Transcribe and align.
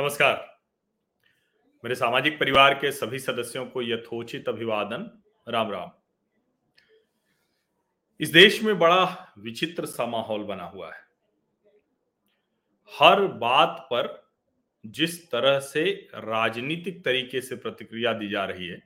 नमस्कार। 0.00 0.34
मेरे 1.84 1.94
सामाजिक 1.94 2.38
परिवार 2.40 2.74
के 2.74 2.90
सभी 2.92 3.18
सदस्यों 3.18 3.64
को 3.66 3.82
यथोचित 3.82 4.48
अभिवादन। 4.48 5.02
राम 5.46 5.70
राम। 5.70 5.90
इस 8.20 8.28
देश 8.28 8.62
में 8.62 8.78
बड़ा 8.78 9.34
विचित्र 9.38 9.86
सा 9.86 10.06
माहौल 10.06 10.44
बना 10.44 10.64
हुआ 10.64 10.92
है। 10.94 11.00
हर 12.92 13.20
बात 13.20 13.76
पर 13.92 14.08
जिस 14.84 15.30
तरह 15.30 15.58
से 15.58 15.84
राजनीतिक 16.14 17.04
तरीके 17.04 17.40
से 17.40 17.56
प्रतिक्रिया 17.56 18.12
दी 18.12 18.28
जा 18.28 18.44
रही 18.44 18.66
है 18.66 18.82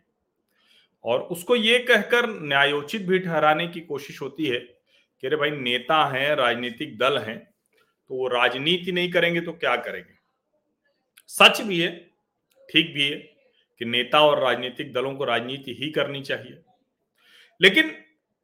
और 1.04 1.20
उसको 1.20 1.56
ये 1.56 1.78
कहकर 1.78 2.28
न्यायोचित 2.42 3.02
भी 3.02 3.18
ठहराने 3.18 3.68
की 3.68 3.80
कोशिश 3.80 4.20
होती 4.22 4.46
है 4.46 4.58
कि 4.58 5.26
अरे 5.26 5.36
भाई 5.36 5.50
नेता 5.50 6.04
हैं, 6.06 6.34
राजनीतिक 6.36 6.98
दल 6.98 7.18
हैं 7.18 7.38
तो 8.10 8.14
वो 8.14 8.28
राजनीति 8.28 8.92
नहीं 8.92 9.12
करेंगे 9.12 9.40
तो 9.40 9.52
क्या 9.52 9.76
करेंगे? 9.76 10.23
सच 11.26 11.60
भी 11.60 11.80
है, 11.80 12.10
ठीक 12.72 12.94
भी 12.94 13.08
है 13.08 13.16
कि 13.78 13.84
नेता 13.84 14.20
और 14.20 14.38
राजनीतिक 14.38 14.92
दलों 14.92 15.14
को 15.14 15.24
राजनीति 15.24 15.74
ही 15.74 15.90
करनी 15.90 16.22
चाहिए। 16.22 16.58
लेकिन 17.60 17.96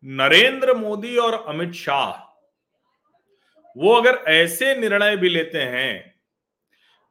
नरेंद्र 0.04 0.74
मोदी 0.74 1.16
और 1.16 1.44
अमित 1.48 1.72
शाह, 1.72 2.30
वो 3.76 3.92
अगर 3.92 4.14
ऐसे 4.28 4.74
निर्णय 4.76 5.16
भी 5.16 5.28
लेते 5.28 5.58
हैं, 5.58 6.14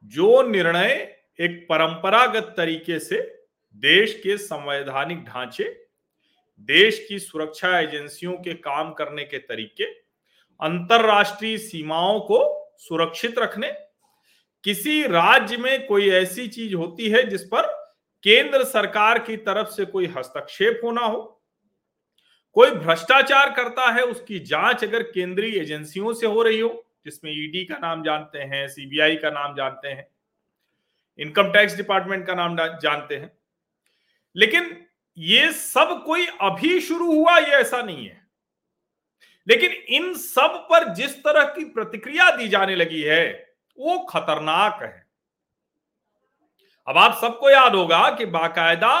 जो 0.04 0.42
निर्णय 0.42 1.16
एक 1.40 1.66
परंपरागत 1.68 2.54
तरीके 2.56 2.98
से 2.98 3.20
देश 3.74 4.20
के 4.22 4.36
संवैधानिक 4.36 5.24
ढांचे, 5.24 5.86
देश 6.60 7.06
की 7.08 7.18
सुरक्षा 7.18 7.80
एजेंसियों 7.80 8.32
के 8.32 8.54
काम 8.54 8.92
करने 8.92 9.24
के 9.24 9.38
तरीके, 9.38 9.84
अंतरराष्ट्रीय 10.60 11.58
सीमाओं 11.58 12.20
को 12.20 12.70
सुरक्षित 12.78 13.38
रखने 13.38 13.89
किसी 14.64 15.02
राज्य 15.06 15.56
में 15.56 15.86
कोई 15.86 16.08
ऐसी 16.10 16.48
चीज़ 16.48 16.74
होती 16.74 17.08
है 17.08 17.22
जिस 17.22 17.42
पर 17.44 17.66
केंद्र 18.24 18.64
सरकार 18.64 19.18
की 19.18 19.36
तरफ़ 19.36 19.68
से 19.68 19.84
कोई 19.84 20.06
हस्तक्षेप 20.06 20.80
होना 20.84 21.00
हो, 21.00 21.20
कोई 22.52 22.70
भ्रष्टाचार 22.70 23.50
करता 23.50 23.90
है, 23.90 24.02
उसकी 24.02 24.38
जाँच 24.38 24.84
अगर 24.84 25.02
केंद्रीय 25.02 25.60
एजेंसियों 25.60 26.14
से 26.14 26.26
हो 26.26 26.42
रही 26.42 26.60
हो, 26.60 26.86
जिसमें 27.04 27.32
ईडी 27.32 27.64
का 27.64 27.78
नाम 27.78 28.02
जानते 28.04 28.38
हैं, 28.38 28.68
सीबीआई 28.68 29.16
का 29.16 29.30
नाम 29.30 29.54
जानते 29.56 29.88
हैं, 29.88 30.06
इनकम 31.18 31.52
टैक्स 31.52 31.76
डिपार्टमेंट 31.76 32.26
का 32.26 32.34
नाम 32.34 32.56
जानते 32.56 33.16
हैं, 33.16 33.32
लेकिन 34.36 34.86
ये 35.18 35.52
सब 35.52 36.02
कोई 36.06 36.26
अभी 36.26 36.80
शुरू 36.80 37.12
हुआ, 37.12 37.38
ये 37.38 37.54
ऐसा 37.54 37.82
नहीं 37.82 38.06
है। 38.06 38.20
लेकिन 39.46 39.70
इन 39.70 40.14
सब 40.14 40.66
पर 40.70 40.94
जिस 40.94 41.16
तरह 41.18 41.44
की 41.44 41.64
प्रतिक्रिया 41.64 42.30
दी 42.36 42.48
जाने 42.48 42.76
लगी 42.76 43.02
है 43.02 43.49
वो 43.80 43.98
खतरनाक 44.04 44.82
है। 44.82 45.06
अब 46.86 46.98
आप 46.98 47.18
सबको 47.20 47.50
याद 47.50 47.74
होगा 47.74 48.08
कि 48.10 48.26
बाकायदा 48.26 48.94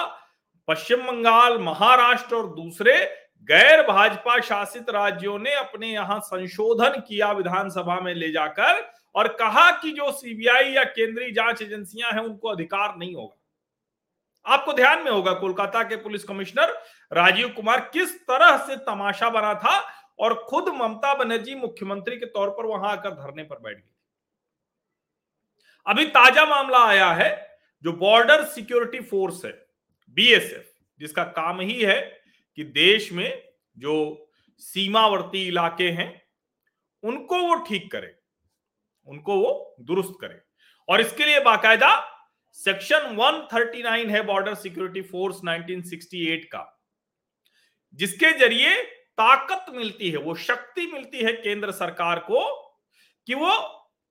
पश्चिम 0.68 1.00
बंगाल, 1.02 1.58
महाराष्ट्र 1.58 2.36
और 2.36 2.46
दूसरे 2.54 2.94
गैर 3.48 3.82
भाजपा 3.82 4.38
शासित 4.40 4.90
राज्यों 4.90 5.38
ने 5.38 5.54
अपने 5.54 5.88
यहाँ 5.88 6.18
संशोधन 6.20 7.00
किया 7.00 7.30
विधानसभा 7.32 7.98
में 8.00 8.14
ले 8.14 8.30
जाकर 8.32 8.80
और 9.14 9.28
कहा 9.34 9.70
कि 9.72 9.90
जो 9.90 10.10
सीबीआई 10.12 10.72
या 10.72 10.84
केंद्रीय 10.86 11.30
जाँच 11.30 11.62
एजेंसियाँ 11.62 12.12
हैं, 12.12 12.20
उनको 12.20 12.48
अधिकार 12.48 12.96
नहीं 12.96 13.14
होगा। 13.14 13.36
आपको 14.46 14.72
ध्यान 14.72 15.02
में 15.02 15.10
होगा 15.10 15.32
कोलकाता 15.34 15.82
के 15.82 15.96
पुलिस 15.96 16.24
कमिश्नर 16.24 16.72
राजीव 17.12 17.48
कुमार 17.48 17.80
किस 17.92 18.18
तरह 18.22 18.56
से 18.56 18.76
तमाशा 18.84 19.30
बना 19.30 19.54
था 19.54 19.78
और 20.18 20.34
खुद 20.48 20.68
ममता 20.74 21.14
बनर्जी 21.14 21.54
मुख्यमंत्री 21.54 22.16
के 22.16 22.26
तौर 22.26 22.50
पर 22.50 22.66
वहाँ 22.66 22.90
आकर 22.92 23.10
धरने 23.12 23.42
पर 23.42 23.58
बैठ 23.58 23.76
गई। 23.76 23.90
अभी 25.86 26.04
ताज़ा 26.08 26.44
मामला 26.46 26.84
आया 26.86 27.10
है 27.12 27.30
जो 27.84 27.92
बॉर्डर 27.92 28.44
सिक्योरिटी 28.46 29.00
फोर्स 29.00 29.44
है 29.44 29.52
बीएसएफ 30.16 30.72
जिसका 31.00 31.24
काम 31.36 31.60
ही 31.60 31.80
है 31.82 32.00
कि 32.58 32.64
देश 32.64 33.12
में 33.12 33.42
जो 33.76 33.94
सीमावर्ती 34.62 35.46
इलाके 35.48 35.88
हैं, 35.90 36.10
उनको 37.02 37.38
वो 37.38 37.54
ठीक 37.64 37.90
करे, 37.92 38.14
उनको 39.08 39.36
वो 39.36 39.76
दुरुस्त 39.80 40.16
करे। 40.20 40.40
और 40.88 41.00
इसके 41.00 41.26
लिए 41.26 41.40
बाकायदा 41.40 41.90
सेक्शन 42.56 43.16
139 43.16 44.10
है 44.10 44.22
बॉर्डर 44.22 44.54
सिक्योरिटी 44.54 45.02
फोर्स 45.02 45.40
1968 45.44 46.44
का, 46.44 46.64
जिसके 47.94 48.32
ज़रिए 48.38 48.82
ताकत 49.18 49.72
मिलती 49.74 50.10
है, 50.10 50.16
वो 50.16 50.34
शक्ति 50.36 50.86
मिलती 50.86 51.18
है 51.18 51.32
केंद्र 51.32 51.72
सरकार 51.72 52.18
को 52.20 52.44
कि 53.26 53.34
वो 53.34 53.52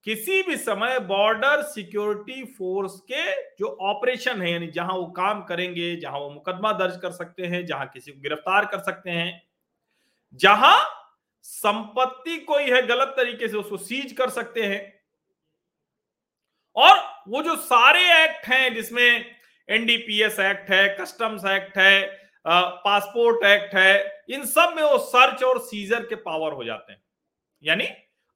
किसी 0.06 0.42
भी 0.42 0.56
समय 0.58 1.00
बॉर्डर 1.00 1.62
सिक्योरिटी 1.64 2.44
फोर्स 2.48 3.00
के 3.12 3.32
जो 3.56 3.68
ऑपरेशन 3.82 4.42
है, 4.42 4.52
यानी 4.52 4.68
जहाँ 4.68 4.94
वो 4.94 5.06
काम 5.08 5.44
करेंगे, 5.44 5.96
जहाँ 5.96 6.20
वो 6.20 6.30
मुकदमा 6.30 6.72
दर्ज 6.74 7.00
कर 7.02 7.12
सकते 7.12 7.46
हैं, 7.46 7.66
जहाँ 7.66 7.88
किसी 7.88 8.12
को 8.12 8.22
गिरफ़्तार 8.22 8.66
कर 8.66 8.80
सकते 8.80 9.10
हैं, 9.10 9.42
जहाँ 10.34 10.78
संपत्ति 11.46 12.38
कोई 12.38 12.64
है, 12.64 12.82
गलत 12.88 13.14
तरीके 13.18 13.48
से 13.48 13.58
उसको 13.58 13.78
सीज 13.78 14.12
कर 14.14 14.30
सकते 14.30 14.64
हैं। 14.64 14.82
और 16.76 16.98
वो 17.28 17.42
जो 17.44 17.56
सारे 17.58 18.02
एक्ट 18.24 18.46
हैं, 18.46 18.74
जिसमें 18.74 19.26
एनडीपीएस 19.70 20.40
एक्ट 20.40 20.70
है, 20.72 20.88
कस्टम्स 21.00 21.46
एक्ट 21.46 21.78
है 21.78 22.20
पासपोर्ट 22.48 23.46
एक्ट 23.46 23.76
है, 23.76 24.24
इन 24.30 24.46
सब 24.46 24.74
में 24.76 24.84
वो 24.84 24.98
सर्च 24.98 25.44
और 25.44 25.60
सीजर 25.62 26.06
के 26.06 26.16
पावर 26.18 26.54
हो 26.54 26.64
जाते 26.64 26.92
हैं। 26.94 27.02
यानी 27.64 27.88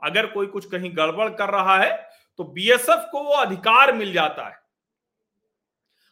अगर 0.03 0.25
कोई 0.25 0.47
कुछ 0.47 0.72
कहीं 0.72 0.97
गड़बड़ 0.97 1.30
कर 1.30 1.50
रहा 1.50 1.78
है 1.78 2.09
तो 2.38 2.44
बीएसएफ 2.44 3.09
को 3.12 3.24
वो 3.24 3.31
अधिकार 3.31 3.94
मिल 3.94 4.14
जाता 4.14 4.47
है। 4.47 4.64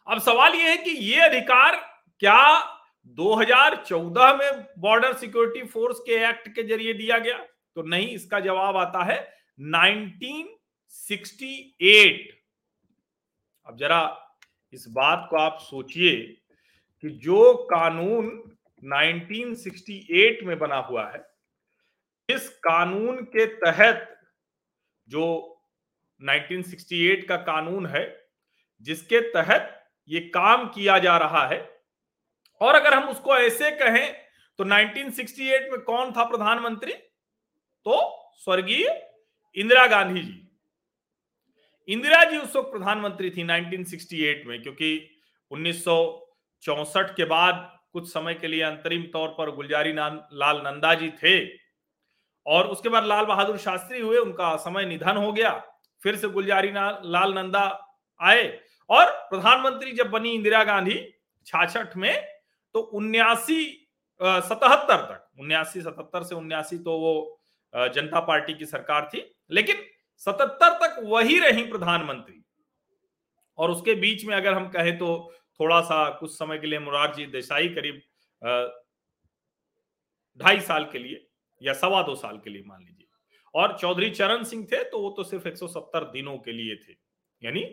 अब 0.08 0.20
सवाल 0.20 0.56
यह 0.56 0.70
है 0.70 0.78
कि 0.78 0.90
ये 0.90 1.20
अधिकार 1.20 2.02
क्या 2.20 2.78
2014 3.18 4.40
में 4.40 4.66
बॉर्डर 4.80 5.14
सिक्योरिटी 5.14 5.68
फोर्स 5.68 6.00
के 6.00 6.30
एक्ट 6.30 6.50
के 6.50 6.64
ज़रिए 6.64 6.94
दिया 6.94 7.18
गया? 7.18 7.46
तो 7.76 7.82
नहीं, 7.82 8.08
इसका 8.08 8.40
जवाब 8.40 8.78
आता 8.78 9.04
है 9.04 9.34
1968 9.60 12.34
अब 13.68 13.78
जरा 13.78 14.28
इस 14.74 14.86
बात 14.90 15.28
को 15.30 15.38
आप 15.38 15.58
सोचिए 15.62 16.38
कि 17.04 17.10
जो 17.10 17.68
कानून 17.74 18.52
1968 18.84 20.44
में 20.44 20.60
बना 20.60 20.78
हुआ 20.78 21.10
है 21.10 21.31
इस 22.32 22.50
कानून 22.64 23.22
के 23.26 23.46
तहत 23.58 24.08
जो 25.08 25.26
1968 26.22 27.28
का 27.28 27.38
कानून 27.44 27.86
है, 27.86 28.04
जिसके 28.82 29.20
तहत 29.32 29.78
ये 30.10 30.20
काम 30.30 30.68
किया 30.68 30.98
जा 31.00 31.18
रहा 31.18 31.46
है, 31.48 31.60
और 32.62 32.76
अगर 32.76 32.94
हम 32.94 33.10
उसको 33.10 33.38
ऐसे 33.38 33.72
कहें 33.74 34.14
तो 34.60 34.64
1968 34.66 35.70
में 35.72 35.80
कौन 35.82 36.12
था 36.12 36.24
प्रधानमंत्री? 36.24 36.94
तो 36.94 37.96
स्वर्गीय 38.38 38.88
इंदिरा 39.58 39.86
गांधी 39.88 40.22
जी। 40.22 40.48
इंदिरा 41.88 42.24
जी 42.24 42.38
उस 42.38 42.56
वक्त 42.56 42.72
प्रधानमंत्री 42.72 43.30
थी 43.30 43.44
1968 43.44 44.46
में, 44.46 44.62
क्योंकि 44.62 44.90
1964 45.52 47.14
के 47.16 47.26
बाद 47.26 47.68
कुछ 47.94 48.08
समय 48.10 48.34
के 48.34 48.48
लिए 48.48 48.62
अंतरिम 48.62 49.04
तौर 49.14 49.30
पर 49.30 49.52
गुलजारी 49.52 49.94
लाल 49.94 50.62
नंदा 50.66 50.94
जी 50.94 51.10
थे। 51.14 51.40
और 52.46 52.68
उसके 52.68 52.90
बाद 52.90 53.06
लाल 53.06 53.26
बहादुर 53.26 53.58
शास्त्री 53.60 54.00
हुए, 54.00 54.18
उनका 54.18 54.56
समय 54.58 54.86
निधन 54.86 55.18
हो 55.18 55.32
गया। 55.34 55.52
फिर 56.04 56.16
से 56.16 56.28
गुलजारी 56.30 56.72
लाल 56.72 57.34
नंदा 57.34 57.64
आए 58.20 58.48
और 58.90 59.12
प्रधानमंत्री 59.30 59.92
जब 59.94 60.10
बनी 60.10 60.32
इंदिरा 60.32 60.64
गांधी 60.64 60.98
छाछठ 61.48 61.96
में 61.98 62.14
तो 62.76 62.80
उन्यासी 62.80 63.64
सतहत्तर 64.22 64.98
तक, 64.98 65.28
उन्यासी, 65.40 65.82
सतहत्तर 65.82 66.24
से 66.24 66.36
उन्यासी 66.36 66.78
तो 66.78 66.98
वो 67.00 67.42
जनता 67.74 68.20
पार्टी 68.22 68.54
की 68.54 68.66
सरकार 68.66 69.10
थी, 69.14 69.24
लेकिन 69.52 69.84
सतहत्तर 70.22 70.78
तक 70.80 71.00
वही 71.04 71.40
रही 71.40 71.64
प्रधानमंत्री। 71.66 72.44
और 73.58 73.72
उसके 73.72 73.96
बीच 73.96 74.26
में 74.26 74.36
अगर 74.36 74.54
हम 74.54 74.68
कहें 74.70 74.98
तो 74.98 75.34
थोड़ा 75.60 75.80
सा 75.82 76.10
कुछ 76.10 76.32
समय 76.32 76.58
के 76.58 76.68
लिए 76.68 76.80
मुरारजी 76.80 77.26
देसाई 77.28 77.68
करीब 77.70 78.02
ढाई 80.40 80.60
साल 80.62 80.86
के 80.86 81.00
लिए 81.00 81.28
या 81.62 81.74
सवा 81.74 82.02
दो 82.02 82.16
साल 82.16 82.38
के 82.38 82.50
लिए 82.50 82.64
मान 82.66 82.82
लीजिए। 82.82 83.08
और 83.56 83.78
चौधरी 83.80 84.10
चरण 84.12 84.44
सिंह 84.44 84.66
थे 84.72 84.84
तो 84.84 85.02
वो 85.02 85.10
तो 85.10 85.24
सिर्फ़ 85.24 85.48
170 85.48 86.04
दिनों 86.12 86.38
के 86.38 86.52
लिए 86.52 86.76
थे। 86.78 86.94
यानी 87.44 87.66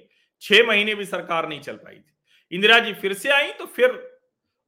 छह 0.42 0.66
महीने 0.66 0.94
भी 0.94 1.04
सरकार 1.04 1.48
नहीं 1.48 1.60
चल 1.60 1.76
पाई 1.76 1.94
थी। 1.94 2.14
इंदिरा 2.52 2.78
जी 2.78 2.92
फिर 2.94 3.12
से 3.14 3.30
आई 3.30 3.52
तो 3.52 3.66
फिर 3.66 3.92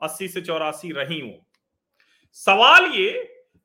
80 0.01 0.29
से 0.29 0.41
चौरासी 0.41 0.91
रही 0.93 1.21
वो 1.23 1.47
सवाल 2.37 2.85
ये 2.93 3.11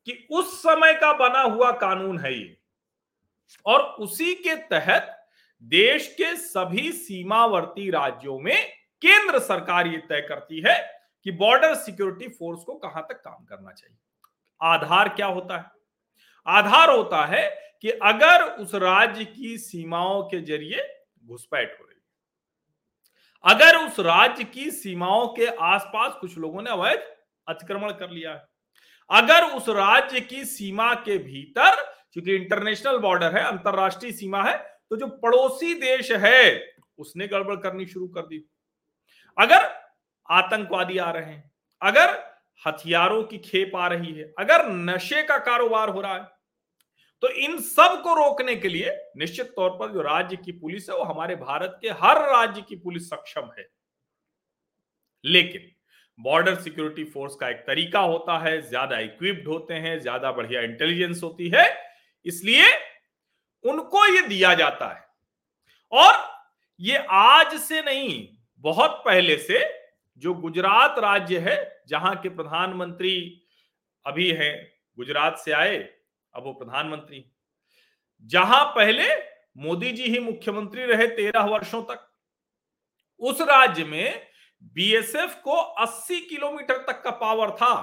कि 0.08 0.28
उस 0.32 0.62
समय 0.62 0.94
का 0.94 1.12
बना 1.14 1.42
हुआ 1.42 1.72
कानून 1.72 2.20
है 2.20 2.34
ये, 2.34 2.58
और 3.66 3.82
उसी 4.00 4.34
के 4.36 4.56
तहत 4.68 5.12
देश 5.64 6.08
के 6.14 6.36
सभी 6.38 6.92
सीमावर्ती 6.92 7.90
राज्यों 7.90 8.40
में 8.40 8.68
केंद्र 9.02 9.40
सरकार 9.40 9.88
ये 9.88 9.98
तय 10.10 10.22
करती 10.22 10.62
है 10.68 10.78
कि 11.26 11.32
बॉर्डर 11.34 11.76
सिक्योरिटी 11.76 12.28
फोर्स 12.30 12.64
को 12.64 12.76
कहाँ 12.76 13.06
तक 13.10 13.22
काम 13.22 13.46
करना 13.46 13.72
चाहिए। 13.72 13.98
आधार 14.62 15.10
क्या 15.10 15.28
होता 15.28 15.58
है? 15.58 15.72
आधार 16.48 16.90
होता 16.90 17.26
है 17.26 17.48
कि 17.82 17.90
अगर 17.92 18.44
उस 18.44 18.76
राज्य 18.76 19.26
की 19.26 19.58
सीमाओं 19.58 20.24
के 20.24 20.42
ज़रिए 20.42 20.88
घुसपैठ 21.26 21.72
हो 21.72 21.86
रही 21.86 21.96
है। 21.96 23.54
अगर 23.54 23.78
उस 23.78 24.00
राज्य 24.00 24.44
की 24.44 24.70
सीमाओं 24.72 25.28
के 25.28 25.46
आसपास 25.46 26.14
कुछ 26.22 26.38
लोगों 26.38 26.62
ने 26.62 26.70
अवैध 26.70 27.00
अतिक्रमण 27.48 27.92
कर 27.92 28.10
लिया 28.10 28.32
है। 28.32 28.48
अगर 29.10 29.44
उस 29.48 29.70
राज्य 29.70 30.22
की 30.22 30.46
सीमा 30.46 30.94
के 30.96 31.18
भीतर 31.18 31.84
क्योंकि 32.14 32.36
इंटरनेशनल 32.36 32.98
बॉर्डर 32.98 33.38
है, 33.38 33.44
अंतरराष्ट्रीय 33.44 34.12
सीमा 34.12 34.44
है 34.44 34.58
तो 34.90 34.96
जो 34.98 35.08
पड़ोसी 35.08 35.74
देश 35.74 36.12
है, 36.12 36.74
उसने 36.98 37.28
गड़बड़ 37.28 37.56
करनी 37.56 37.86
शुरू 37.86 38.08
कर 38.08 38.22
दी। 38.22 38.38
अगर 39.38 39.70
आतंकवादी 40.30 40.98
आ 40.98 41.10
रहे 41.12 41.24
हैं, 41.26 41.52
अगर 41.82 42.35
हथियारों 42.62 43.24
की 43.24 43.38
खेप 43.40 43.76
आ 43.76 43.88
रही 43.88 44.14
है। 44.14 44.34
अगर 44.40 44.68
नशे 44.70 45.24
का 45.24 45.38
कारोबार 45.40 45.90
हो 45.90 46.02
रहा 46.02 46.14
है 46.14 46.34
तो 47.24 47.30
इन 47.30 47.58
सबको 47.60 48.14
रोकने 48.16 48.56
के 48.56 48.70
लिए 48.70 48.90
निश्चित 49.18 49.54
तौर 49.56 49.70
पर 49.72 49.92
जो 49.92 50.02
राज्य 50.04 50.36
की 50.38 50.52
पुलिस 50.54 50.90
है, 50.90 50.96
वो 50.96 51.04
हमारे 51.04 51.36
भारत 51.38 51.78
के 51.82 51.90
हर 51.92 52.22
राज्य 52.30 52.62
की 52.62 52.76
पुलिस 52.78 53.10
सक्षम 53.10 53.50
है। 53.58 53.68
लेकिन 55.24 55.72
बॉर्डर 56.20 56.56
सिक्योरिटी 56.58 57.04
फोर्स 57.06 57.36
का 57.36 57.50
एक 57.50 57.64
तरीका 57.68 58.00
होता 58.02 58.38
है, 58.40 58.62
ज़्यादा 58.62 59.00
इक्विप्ड 59.00 59.48
होते 59.48 59.74
हैं, 59.76 60.00
ज़्यादा 60.00 60.32
बढ़िया 60.32 60.62
इंटेलिजेंस 60.64 61.24
होती 61.24 61.50
है, 61.50 61.66
इसलिए 62.26 62.68
उनको 63.66 64.06
ये 64.08 64.22
दिया 64.28 64.54
जाता 64.56 64.88
है। 64.90 65.04
और 65.92 66.14
ये 66.80 67.06
आज 67.12 67.58
से 67.60 67.82
नहीं, 67.82 68.28
बहुत 68.64 69.02
पहले 69.06 69.38
से 69.40 69.64
जो 70.22 70.34
गुजरात 70.34 71.00
राज्य 71.00 71.40
है, 71.40 71.84
जहाँ 71.90 72.16
के 72.16 72.30
प्रधानमंत्री 72.30 73.42
अभी 74.06 74.30
हैं, 74.32 74.56
गुजरात 74.98 75.38
से 75.38 75.52
आए, 75.52 75.78
अब 76.34 76.44
वो 76.44 76.54
प्रधानमंत्री। 76.54 77.24
जहाँ 78.32 78.64
पहले 78.66 79.08
मोदी 79.60 79.92
जी 79.92 80.04
ही 80.04 80.20
मुख्यमंत्री 80.20 80.86
रहे 80.86 81.08
तेरह 81.08 81.46
वर्षों 81.46 81.82
तक। 81.84 82.08
उस 83.22 83.42
राज्य 83.42 83.84
में 83.84 84.22
बीएसएफ 84.76 85.36
को 85.44 85.56
80 85.80 86.20
किलोमीटर 86.22 86.78
तक 86.84 87.02
का 87.04 87.12
पावर 87.12 87.52
था। 87.52 87.74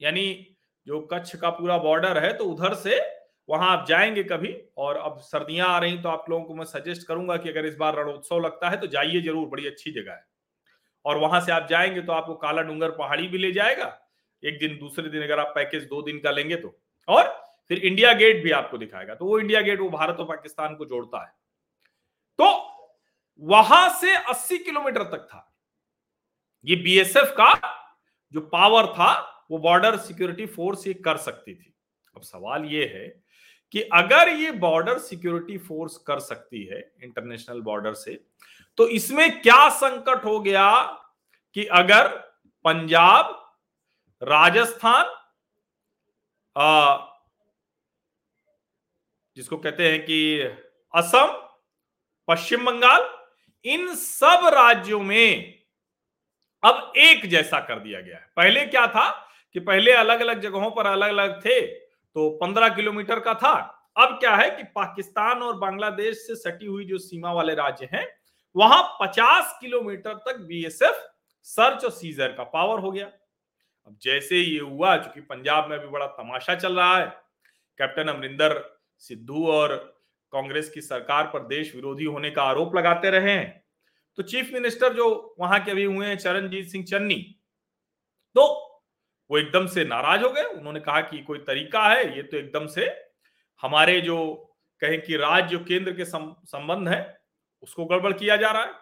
यानी 0.00 0.56
जो 0.86 1.00
कच्छ 1.12 1.36
का 1.36 1.50
पूरा 1.50 1.78
बॉर्डर 1.78 2.18
है 2.18 2.32
तो 2.32 2.44
उधर 2.44 2.74
से 2.74 3.00
वहाँ 3.48 3.70
आप 3.70 3.86
जाएँगे 3.88 4.22
कभी, 4.24 4.52
और 4.76 4.96
अब 4.96 5.18
सर्दियाँ 5.20 5.68
आ 5.68 5.78
रही 5.78 5.98
तो 5.98 6.08
आप 6.08 6.24
लोगों 6.30 6.44
को 6.44 6.54
मैं 6.54 6.64
सजेस्ट 6.66 7.06
करूँगा 7.08 7.36
कि 7.36 7.48
अगर 7.48 7.66
इस 7.66 7.76
बार 7.76 7.96
रणोत्सव 7.96 8.40
लगता 8.40 8.70
है 8.70 8.80
तो 8.80 8.86
जाइए 8.86 9.20
ज़रूर, 9.20 9.46
बड़ी 9.48 9.66
अच्छी 9.66 9.90
जगह 9.92 10.12
है। 10.12 10.26
और 11.08 11.18
वहाँ 11.18 11.40
से 11.40 11.52
आप 11.52 11.66
जाएँगे 11.70 12.02
तो 12.02 12.12
आपको 12.12 12.34
काला 12.34 12.62
डूंगर 12.62 12.90
पहाड़ी 12.90 13.28
भी 13.28 13.38
ले 13.38 13.52
जाएगा, 13.52 14.00
एक 14.44 14.58
दिन, 14.58 14.78
दूसरे 14.78 15.08
दिन 15.08 15.22
अगर 15.22 15.38
आप 15.38 15.52
पैकेज 15.54 15.84
दो 15.84 16.02
दिन 16.02 16.18
का 16.18 16.30
लेंगे 16.30 16.56
तो। 16.56 16.78
और 17.08 17.24
फिर 17.68 17.78
इंडिया 17.78 18.12
गेट 18.12 18.42
भी 18.42 18.50
आपको 18.50 18.78
दिखाएगा। 18.78 19.14
तो 19.14 19.24
वो 19.24 19.38
इंडिया 19.38 19.60
गेट 19.60 19.80
वो 19.80 19.88
भारत 19.90 20.16
और 20.16 20.24
पाकिस्तान 20.24 20.74
को 20.74 20.84
जोड़ता 20.84 21.24
है। 21.26 21.32
तो 22.38 22.50
वहाँ 23.40 23.88
से 24.00 24.16
80 24.16 24.58
किलोमीटर 24.58 25.02
तक 25.02 25.26
था। 25.26 25.54
ये 26.64 26.76
बीएसएफ 26.76 27.34
का 27.40 27.54
जो 28.32 28.40
पावर 28.40 28.86
था, 28.86 29.46
वो 29.50 29.58
बॉर्डर 29.58 29.96
सिक्योरिटी 29.96 30.46
फोर्स 30.46 30.86
ये 30.86 30.94
कर 30.94 31.16
सकती 31.16 31.54
थी। 31.54 31.74
अब 32.16 32.22
सवाल 32.22 32.64
ये 32.64 32.84
है 32.94 33.08
कि 33.72 33.82
अगर 33.82 34.28
ये 34.28 34.50
बॉर्डर 34.52 34.98
सिक्योरिटी 34.98 35.58
फोर्स 35.58 35.96
कर 35.96 36.18
सकती 36.18 36.64
है 36.64 36.92
इंटरनेशनल 37.02 37.60
बॉर्डर 37.60 37.94
से 37.94 38.24
तो 38.78 38.86
इसमें 38.88 39.40
क्या 39.40 39.68
संकट 39.68 40.24
हो 40.24 40.38
गया 40.40 40.70
कि 41.56 41.64
अगर 41.64 42.08
पंजाब 42.64 43.34
राजस्थान 44.22 45.14
आ, 46.56 46.96
जिसको 49.36 49.56
कहते 49.56 49.90
हैं 49.90 50.00
कि 50.04 50.40
असम 50.94 51.36
पश्चिम 52.28 52.64
बंगाल 52.64 53.08
इन 53.64 53.94
सब 53.94 54.48
राज्यों 54.54 55.00
में 55.00 55.54
अब 56.62 56.92
एक 56.96 57.26
जैसा 57.26 57.60
कर 57.60 57.78
दिया 57.78 58.00
गया 58.00 58.16
है। 58.16 58.26
पहले 58.36 58.64
क्या 58.66 58.86
था 58.86 59.10
कि 59.54 59.60
पहले 59.60 59.92
अलग 59.92 60.20
अलग 60.20 60.40
जगहों 60.40 60.70
पर 60.70 60.86
अलग 60.86 61.08
अलग 61.08 61.40
थे 61.44 61.60
तो 61.66 62.28
पंद्रह 62.30 62.68
किलोमीटर 62.68 63.20
का 63.20 63.34
था। 63.34 63.54
अब 63.96 64.18
क्या 64.20 64.34
है 64.36 64.50
कि 64.50 64.62
पाकिस्तान 64.74 65.42
और 65.42 65.56
बांग्लादेश 65.58 66.16
से 66.16 66.36
सटी 66.36 66.66
हुई 66.66 66.84
जो 66.84 66.98
सीमा 66.98 67.32
वाले 67.32 67.54
राज्य 67.54 67.88
हैं 67.92 68.06
वहाँ 68.56 68.82
50 69.02 69.56
किलोमीटर 69.60 70.14
तक 70.26 70.38
बीएसएफ 70.40 71.04
सर्च 71.46 71.84
और 71.84 71.90
सीजर 71.90 72.28
का 72.28 72.44
पावर 72.44 72.80
हो 72.80 72.90
गया। 72.90 73.06
अब 73.06 73.96
जैसे 74.02 74.38
ये 74.38 74.58
हुआ, 74.60 74.96
चूँकि 74.96 75.20
पंजाब 75.20 75.70
में 75.70 75.78
भी 75.80 75.86
बड़ा 75.88 76.06
तमाशा 76.08 76.54
चल 76.54 76.76
रहा 76.76 76.96
है, 76.98 77.06
कैप्टन 77.78 78.08
अमरिंदर 78.08 78.62
सिद्धू 79.02 79.46
और 79.48 79.74
कांग्रेस 80.32 80.70
की 80.70 80.80
सरकार 80.80 81.24
पर 81.24 81.46
देश 81.46 81.74
विरोधी 81.74 82.04
होने 82.04 82.30
का 82.30 82.42
आरोप 82.42 82.76
लगाते 82.76 83.10
रहे 83.10 83.32
हैं 83.32 83.64
तो 84.18 84.22
चीफ 84.22 84.50
मिनिस्टर 84.52 84.94
जो 84.94 85.36
वहाँ 85.40 85.58
के 85.64 85.70
अभी 85.70 85.84
हुए 85.84 86.06
हैं, 86.06 86.16
चरणजीत 86.16 86.68
सिंह 86.68 86.84
चन्नी 86.84 87.14
तो 88.36 88.42
वो 89.30 89.38
एकदम 89.38 89.66
से 89.66 89.84
नाराज़ 89.84 90.22
हो 90.22 90.30
गए। 90.30 90.42
उन्होंने 90.44 90.80
कहा 90.80 91.00
कि 91.00 91.18
कोई 91.18 91.38
तरीका 91.40 91.88
है, 91.88 92.16
ये 92.16 92.22
तो 92.22 92.36
एकदम 92.36 92.66
से 92.66 92.86
हमारे 93.62 94.00
जो 94.00 94.34
कहें 94.82 95.00
कि 95.02 95.16
राज्य 95.16 95.58
केंद्र 95.58 95.92
के 95.92 96.04
संबंध 96.04 96.88
है 96.88 97.17
उसको 97.62 97.84
गड़बड़ 97.84 98.12
किया 98.12 98.36
जा 98.36 98.50
रहा 98.50 98.62
है। 98.62 98.72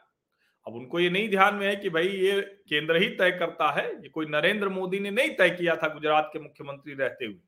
अब 0.67 0.75
उनको 0.75 1.00
ये 1.00 1.11
नहीं 1.11 1.28
ध्यान 1.31 1.55
में 1.55 1.67
है 1.67 1.75
कि 1.76 1.90
भाई 1.90 2.08
ये 2.08 2.40
केंद्र 2.69 2.96
ही 2.96 3.08
तय 3.08 3.31
करता 3.31 3.70
है, 3.73 3.87
ये 3.93 4.08
कोई 4.08 4.26
नरेंद्र 4.26 4.69
मोदी 4.69 5.00
ने 5.00 5.11
नहीं 5.11 5.31
तय 5.31 5.50
किया 5.50 5.76
था 5.76 5.88
गुजरात 5.88 6.31
के 6.32 6.38
मुख्यमंत्री 6.38 6.94
रहते 6.94 7.25
हुए। 7.25 7.38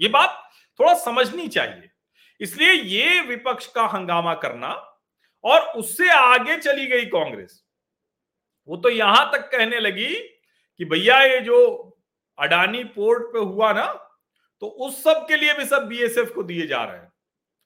ये 0.00 0.08
बात 0.08 0.42
थोड़ा 0.80 0.94
समझनी 0.96 1.46
चाहिए। 1.48 1.90
इसलिए 2.40 2.72
ये 2.72 3.20
विपक्ष 3.20 3.66
का 3.66 3.86
हंगामा 3.86 4.34
करना 4.36 4.68
और 5.44 5.60
उससे 5.78 6.10
आगे 6.10 6.56
चली 6.58 6.86
गई 6.86 7.04
कांग्रेस। 7.06 7.62
वो 8.68 8.76
तो 8.76 8.88
यहाँ 8.88 9.30
तक 9.32 9.48
कहने 9.50 9.80
लगी 9.80 10.14
कि 10.14 10.84
भैया 10.84 11.20
ये 11.22 11.40
जो 11.40 11.56
अडानी 12.38 12.82
पोर्ट 12.86 13.32
पे 13.32 13.38
हुआ 13.38 13.72
ना 13.72 13.86
तो 14.62 14.66
उस 14.66 15.02
सब 15.04 15.26
के 15.28 15.36
लिए 15.36 15.54
भी 15.54 15.64
सब 15.64 15.86
बीएसएफ 15.88 16.32
को 16.34 16.42
दिए 16.42 16.66
जा 16.66 16.82
रहे 16.84 16.96
हैं। 16.96 17.12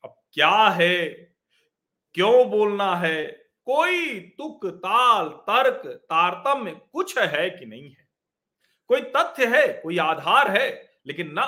अब 0.04 0.14
क्या 0.32 0.50
है? 0.70 1.31
क्यों 2.14 2.50
बोलना 2.50 2.94
है? 2.96 3.24
कोई 3.66 4.20
तुक, 4.38 4.66
ताल, 4.66 5.28
तर्क, 5.28 5.86
तारतम्य 5.86 6.70
कुछ 6.92 7.18
है 7.18 7.48
कि 7.50 7.66
नहीं 7.66 7.90
है? 7.90 8.06
कोई 8.90 9.00
तथ्य 9.16 9.46
है, 9.46 9.66
कोई 9.82 9.98
आधार 9.98 10.50
है, 10.50 10.68
लेकिन 11.06 11.32
ना, 11.32 11.44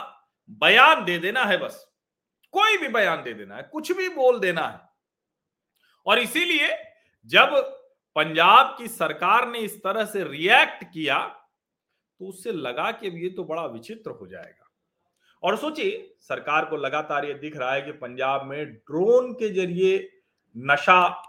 बयान 0.50 1.04
दे 1.04 1.18
देना 1.18 1.44
है 1.44 1.56
बस। 1.56 1.84
कोई 2.54 2.76
भी 2.76 2.88
बयान 2.88 3.22
दे 3.22 3.32
देना 3.34 3.56
है, 3.56 3.62
कुछ 3.62 3.92
भी 3.92 4.08
बोल 4.08 4.38
देना 4.40 4.66
है। 4.68 4.80
और 6.06 6.18
इसीलिए 6.18 6.68
जब 7.26 7.54
पंजाब 8.16 8.74
की 8.78 8.88
सरकार 8.88 9.48
ने 9.48 9.58
इस 9.58 9.76
तरह 9.82 10.04
से 10.04 10.24
रिएक्ट 10.24 10.84
किया 10.84 11.18
तो 12.20 12.26
उससे 12.26 12.52
लगा 12.52 12.90
कि 12.92 13.08
ये 13.22 13.28
तो 13.28 13.44
बड़ा 13.44 13.64
विचित्र 13.66 14.10
हो 14.10 14.26
जाएगा। 14.26 14.70
और 15.42 15.56
सोचिए, 15.56 16.16
सरकार 16.20 16.64
को 16.64 16.76
लगातार 16.76 17.24
ये 17.24 17.34
दिख 17.34 17.56
रहा 17.56 17.72
है 17.72 17.82
कि 17.82 17.92
पंजाब 17.92 18.44
में 18.44 18.64
ड्रोन 18.66 19.32
के 19.32 19.48
ज़रिए 19.50 19.98
नशा, 20.56 21.22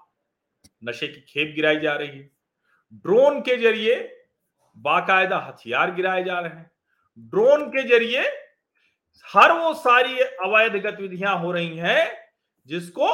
नशे 0.84 1.08
की 1.08 1.22
खेप 1.24 1.54
गिराई 1.56 1.80
जा 1.80 1.94
रही 1.94 2.10
है। 2.10 2.30
ड्रोन 2.96 3.40
के 3.42 3.56
ज़रिए 3.58 3.96
बाकायदा 4.78 5.38
हथियार 5.40 5.94
गिराए 5.96 6.24
जा 6.24 6.40
रहे 6.40 6.52
हैं। 6.52 6.72
ड्रोन 7.32 7.68
के 7.70 7.84
ज़रिए 7.88 8.24
हर 9.26 9.52
वो 9.52 9.74
सारी 9.74 10.20
अवैध 10.20 10.76
गतिविधियाँ 10.84 11.38
हो 11.40 11.52
रही 11.52 11.78
हैं 11.78 12.12
जिसको 12.70 13.08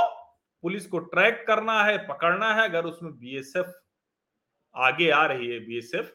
पुलिस 0.63 0.85
को 0.87 0.99
ट्रैक 0.99 1.43
करना 1.47 1.83
है, 1.83 1.97
पकड़ना 2.07 2.53
है, 2.53 2.67
अगर 2.69 2.85
उसमें 2.85 3.11
बीएसएफ 3.13 3.73
आगे 4.75 5.09
आ 5.09 5.25
रही 5.25 5.47
है, 5.47 5.59
बीएसएफ 5.59 6.11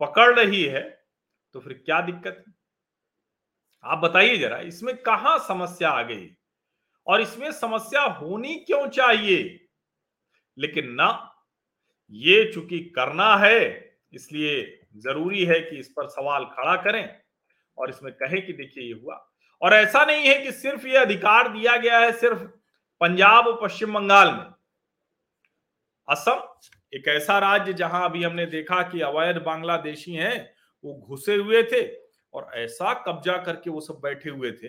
पकड़ 0.00 0.34
रही 0.34 0.62
है 0.64 0.82
तो 1.54 1.60
फिर 1.60 1.72
क्या 1.86 2.00
दिक्कत 2.00 2.44
है? 2.46 2.54
आप 3.84 3.98
बताइए 3.98 4.36
जरा, 4.38 4.58
इसमें 4.58 4.96
कहा 4.96 5.36
समस्या 5.38 5.90
आ 5.90 6.02
गई? 6.02 6.26
और 7.08 7.20
इसमें 7.20 7.52
समस्या 7.52 8.02
होनी 8.02 8.54
क्यों 8.54 8.88
चाहिए? 8.88 9.68
लेकिन 10.58 10.90
ना, 10.92 11.34
ये 12.12 12.52
चूँकि 12.52 12.78
करना 12.96 13.36
है, 13.36 13.94
इसलिए 14.12 14.80
ज़रूरी 14.96 15.44
है 15.44 15.60
कि 15.60 15.76
इस 15.76 15.88
पर 15.88 16.08
सवाल 16.08 16.44
खड़ा 16.44 16.76
करें 16.76 17.20
और 17.78 17.90
इसमें 17.90 18.12
कहें 18.12 18.46
कि 18.46 18.52
देखिए 18.52 18.84
ये 18.84 19.00
हुआ। 19.02 19.24
और 19.62 19.74
ऐसा 19.74 20.04
नहीं 20.04 20.26
है 20.26 20.38
कि 20.42 20.52
सिर्फ़ 20.52 20.86
ये 20.86 20.96
अधिकार 20.96 21.48
दिया 21.48 21.76
गया 21.76 21.98
है 21.98 22.12
सिर्फ़ 22.12 22.42
पंजाब 23.00 23.46
और 23.46 23.58
पश्चिम 23.62 23.94
बंगाल 23.94 24.32
में। 24.32 24.46
असम 26.08 26.42
एक 26.92 27.08
ऐसा 27.08 27.38
राज्य 27.38 27.72
जहाँ 27.72 28.04
अभी 28.04 28.22
हमने 28.24 28.46
देखा 28.46 28.82
कि 28.82 29.00
अवैध 29.00 29.36
बांग्लादेशी 29.36 30.12
हैं, 30.12 30.50
वो 30.84 30.94
घुसे 31.08 31.34
हुए 31.34 31.62
थे 31.62 31.82
और 32.34 32.50
ऐसा 32.54 32.92
कब्जा 33.08 33.36
करके 33.36 33.70
वो 33.70 33.80
सब 33.80 34.00
बैठे 34.02 34.30
हुए 34.30 34.52
थे। 34.52 34.68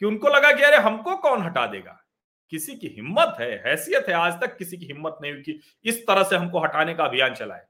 कि 0.00 0.06
उनको 0.06 0.28
लगा 0.28 0.52
कि 0.52 0.62
अरे 0.62 0.76
हमको 0.76 1.16
कौन 1.16 1.42
हटा 1.42 1.66
देगा? 1.66 2.04
किसी 2.50 2.74
की 2.74 2.88
हिम्मत 2.88 3.36
है, 3.40 3.62
हैसियत 3.66 4.06
है, 4.08 4.14
आज 4.14 4.40
तक 4.40 4.56
किसी 4.56 4.76
की 4.76 4.86
हिम्मत 4.86 5.18
नहीं 5.22 5.32
हुई 5.32 5.42
कि 5.42 5.60
इस 5.84 6.06
तरह 6.06 6.22
से 6.22 6.36
हमको 6.36 6.60
हटाने 6.60 6.94
का 6.94 7.04
अभियान 7.04 7.34
चलाए। 7.34 7.66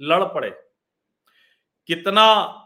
लड़ 0.00 0.24
पड़े। 0.24 0.50
कितना 1.86 2.56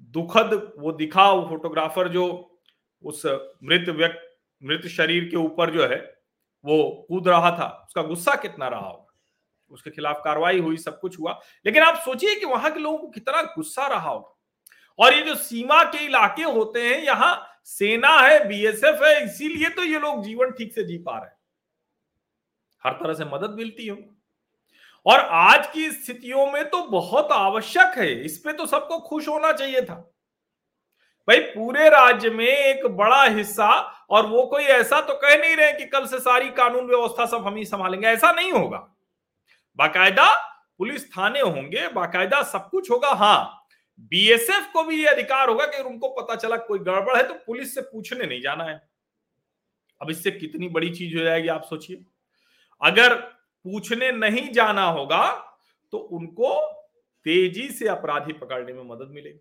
दुखद 0.00 0.72
वो 0.78 0.92
दिखा 0.92 1.32
वो 1.32 1.48
फोटोग्राफर 1.48 2.08
जो 2.08 2.56
उस 3.02 3.26
मृत 3.64 3.88
व्यक्ति 3.88 4.26
मृत 4.62 4.86
शरीर 4.86 5.24
के 5.24 5.36
ऊपर 5.36 5.70
जो 5.70 5.86
है, 5.86 6.20
वो 6.64 7.06
कूद 7.08 7.28
रहा 7.28 7.50
था। 7.50 7.84
उसका 7.86 8.02
गुस्सा 8.02 8.34
कितना 8.34 8.68
रहा 8.68 8.88
होगा? 8.88 9.06
उसके 9.70 9.90
खिलाफ 9.90 10.20
कार्रवाई 10.24 10.58
हुई, 10.58 10.76
सब 10.76 11.00
कुछ 11.00 11.18
हुआ। 11.18 11.40
लेकिन 11.66 11.82
आप 11.82 11.94
सोचिए 11.94 12.34
कि 12.34 12.46
वहाँ 12.46 12.72
के 12.72 12.80
लोगों 12.80 12.98
को 12.98 13.08
कितना 13.08 13.42
गुस्सा 13.42 13.86
रहा 13.86 14.10
होगा। 14.10 14.38
और 14.98 15.14
ये 15.14 15.22
जो 15.22 15.34
सीमा 15.34 15.84
के 15.84 16.04
इलाके 16.04 16.42
होते 16.42 16.88
हैं, 16.88 17.02
यहाँ 17.02 17.49
सेना 17.68 18.18
है 18.18 18.46
बीएसएफ 18.48 19.02
है, 19.02 19.24
इसीलिए 19.24 19.68
तो 19.68 19.84
ये 19.84 19.98
लोग 19.98 20.22
जीवन 20.24 20.50
ठीक 20.50 20.72
से 20.74 20.84
जी 20.84 20.98
पा 20.98 21.16
रहे 21.18 21.26
हैं। 21.26 21.36
हर 22.82 22.92
तरह 22.92 23.14
से 23.14 23.24
मदद 23.26 23.54
मिलती 23.56 23.86
हो 23.86 23.96
और 25.06 25.20
आज 25.20 25.66
की 25.72 25.90
स्थितियों 25.90 26.46
में 26.46 26.64
तो 26.70 26.82
बहुत 26.82 27.32
आवश्यक 27.32 27.98
है, 27.98 28.12
इस 28.24 28.38
पे 28.38 28.52
तो 28.52 28.66
सबको 28.66 28.98
खुश 29.00 29.28
होना 29.28 29.52
चाहिए 29.52 29.82
था। 29.82 29.94
भाई, 31.28 31.40
पूरे 31.40 31.88
राज्य 31.88 32.30
में 32.30 32.46
एक 32.46 32.86
बड़ा 32.86 33.22
हिस्सा, 33.24 33.70
और 34.10 34.26
वो 34.26 34.42
कोई 34.46 34.64
ऐसा 34.64 35.00
तो 35.00 35.14
कह 35.14 35.36
नहीं 35.36 35.56
रहे 35.56 35.72
कि 35.72 35.84
कल 35.86 36.06
से 36.06 36.18
सारी 36.18 36.48
कानून 36.50 36.86
व्यवस्था 36.86 37.26
सब 37.26 37.46
हम 37.46 37.56
ही 37.56 37.64
संभालेंगे, 37.64 38.06
ऐसा 38.06 38.32
नहीं 38.32 38.52
होगा। 38.52 38.78
बाकायदा 39.78 40.34
पुलिस 40.78 41.06
थाने 41.08 41.40
होंगे, 41.40 41.86
बाकायदा 41.88 42.42
सब 42.42 42.68
कुछ 42.70 42.90
होगा 42.90 43.10
हाँ। 43.10 43.59
बीएसएफ 44.00 44.70
को 44.72 44.82
भी 44.84 44.96
ये 44.96 45.06
अधिकार 45.06 45.48
होगा 45.48 45.66
कि 45.66 45.82
उनको 45.82 46.08
पता 46.10 46.34
चला 46.36 46.56
कोई 46.58 46.78
गड़बड़ 46.78 47.16
है 47.16 47.22
तो 47.22 47.34
पुलिस 47.36 47.74
से 47.74 47.80
पूछने 47.82 48.26
नहीं 48.26 48.40
जाना 48.40 48.64
है। 48.64 48.80
अब 50.00 50.10
इससे 50.10 50.30
कितनी 50.30 50.68
बड़ी 50.68 50.90
चीज़ 50.90 51.16
हो 51.18 51.24
जाएगी, 51.24 51.48
आप 51.48 51.64
सोचिए। 51.64 52.04
अगर 52.80 53.14
पूछने 53.14 54.10
नहीं 54.12 54.50
जाना 54.52 54.84
होगा 54.84 55.28
तो 55.92 55.98
उनको 55.98 56.60
तेज़ी 57.26 57.68
से 57.68 57.88
अपराधी 57.88 58.32
पकड़ने 58.32 58.72
में 58.72 58.84
मदद 58.84 59.10
मिलेगी। 59.10 59.38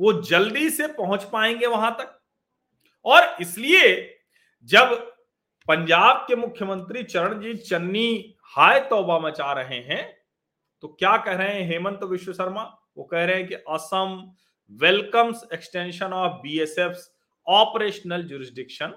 वो 0.00 0.12
जल्दी 0.22 0.68
से 0.70 0.86
पहुँच 0.88 1.24
पाएँगे 1.24 1.66
वहाँ 1.66 1.94
तक। 2.00 2.18
और 3.04 3.36
इसलिए 3.40 4.18
जब 4.68 4.94
पंजाब 5.68 6.24
के 6.28 6.36
मुख्यमंत्री 6.36 7.02
चरणजीत 7.02 7.60
चन्नी 7.60 8.34
हाय 8.56 8.80
तौबा 8.80 9.18
मचा 9.18 9.52
रहे 9.52 9.78
हैं 9.84 10.02
तो 10.82 10.88
क्या 10.90 11.16
कह 11.16 11.34
रहे 11.34 11.54
हैं 11.54 11.66
हेमंत 11.70 12.02
विश्व 12.04 12.32
शर्मा? 12.32 12.62
वो 13.00 13.04
कह 13.04 13.24
रहे 13.24 13.36
हैं 13.36 13.46
कि 13.48 13.54
Assam 13.74 14.16
welcomes 14.70 15.44
extension 15.54 16.12
of 16.12 16.32
B 16.42 16.58
S 16.60 16.78
F 16.78 16.96
operational 17.46 18.22
jurisdiction 18.22 18.94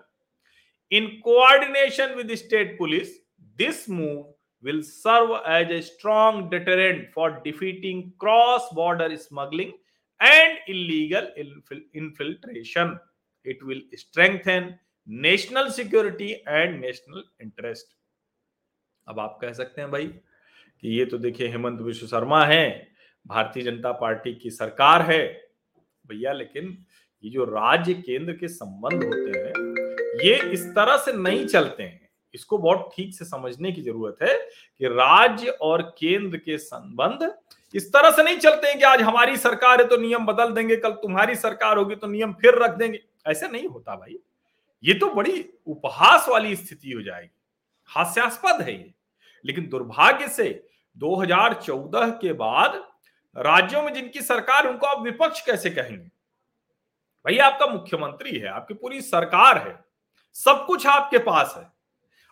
in 0.92 1.08
coordination 1.24 2.14
with 2.16 2.34
state 2.36 2.78
police 2.78 3.16
this 3.58 3.90
move 3.90 4.34
will 4.64 4.82
serve 4.82 5.36
as 5.50 5.72
a 5.72 5.80
strong 5.82 6.50
deterrent 6.50 7.10
for 7.14 7.32
defeating 7.44 8.04
cross 8.20 8.70
border 8.74 9.16
smuggling 9.16 9.72
and 10.20 10.58
illegal 10.70 11.32
infiltration 11.96 12.98
it 13.46 13.64
will 13.64 13.82
strengthen 13.96 14.74
national 15.08 15.70
security 15.70 16.32
and 16.48 16.80
national 16.82 17.24
interest 17.42 17.96
अब 19.08 19.20
आप 19.20 19.38
कह 19.42 19.54
सकते 19.54 19.82
हैं 19.82 19.90
भाई 19.92 20.08
कि 20.08 20.98
ये 20.98 21.06
तो 21.06 21.18
देखिए 21.18 21.48
हेमंत 21.48 21.82
विश्व 21.82 22.08
शर्मा 22.08 22.46
है। 22.46 22.93
भारतीय 23.28 23.64
जनता 23.64 23.92
पार्टी 23.92 24.34
की 24.34 24.50
सरकार 24.50 25.02
है, 25.02 25.50
भैया, 26.08 26.34
लेकिन 26.34 26.78
ये 27.24 27.30
जो 27.30 27.44
राज्य 27.44 27.94
केंद्र 27.94 28.34
के 28.34 28.48
संबंध 28.48 29.04
होते 29.04 29.40
हैं, 29.40 29.54
ये 30.26 30.52
इस 30.52 30.66
तरह 30.66 30.98
से 30.98 31.14
नहीं 31.14 31.46
चलते 31.46 31.84
हैं। 31.84 32.10
इसको 32.34 32.58
बहुत 32.58 32.90
ठीक 32.96 33.14
से 33.16 33.26
समझने 33.26 33.72
की 33.72 33.82
ज़रूरत 33.82 34.18
है 34.24 34.38
कि 34.80 34.88
राज्य 34.88 35.50
और 35.62 35.82
केंद्र 36.00 36.38
के 36.38 36.58
संबंध 36.58 37.32
इस 37.74 37.88
तरह 37.94 38.12
से 38.12 38.24
नहीं 38.24 38.38
चलते 38.38 38.68
हैं 38.68 38.78
कि 38.78 38.84
आज 38.84 39.02
हमारी 39.02 39.38
सरकार 39.38 39.82
है 39.82 39.88
तो 39.88 39.98
नियम 39.98 40.26
बदल 40.26 40.52
देंगे, 40.52 40.76
कल 40.76 40.92
तुम्हारी 40.92 41.36
सरकार 41.36 41.78
होगी 41.78 41.96
तो 41.96 42.08
नियम 42.08 42.34
फिर 42.34 42.56
रख 42.56 42.72
देंगे। 42.72 43.00
ऐसे 43.28 43.48
नहीं 43.48 43.68
होता 43.68 43.96
भाई। 43.96 44.18
ये 44.84 44.94
तो 44.94 45.08
बड़ी 45.08 45.46
उपहास 45.68 46.26
वाली 46.30 46.56
स्थिति 46.56 46.92
हो 46.92 47.02
जाएगी। 47.02 47.30
हास्यास्पद 47.90 48.62
है 48.62 48.74
ये। 48.74 48.94
लेकिन 49.46 49.70
दुर्भाग्य 49.70 50.28
से 50.28 50.68
2014 50.98 52.10
के 52.22 52.34
बाद 52.34 52.84
राज्यों 53.36 53.82
में 53.82 53.94
जिनकी 53.94 54.22
सरकार, 54.22 54.68
उनको 54.68 54.88
आप 54.88 55.02
विपक्ष 55.04 55.42
कैसे 55.42 55.70
कहेंगे? 55.70 56.10
भाई 57.26 57.38
आपका 57.40 57.66
मुख्यमंत्री 57.68 58.38
है, 58.38 58.48
आपकी 58.48 58.74
पूरी 58.74 59.02
सरकार 59.02 59.58
है, 59.58 59.78
सब 60.36 60.66
कुछ 60.68 60.88
आपके 60.88 61.18
पास 61.20 61.54
है। 61.58 61.72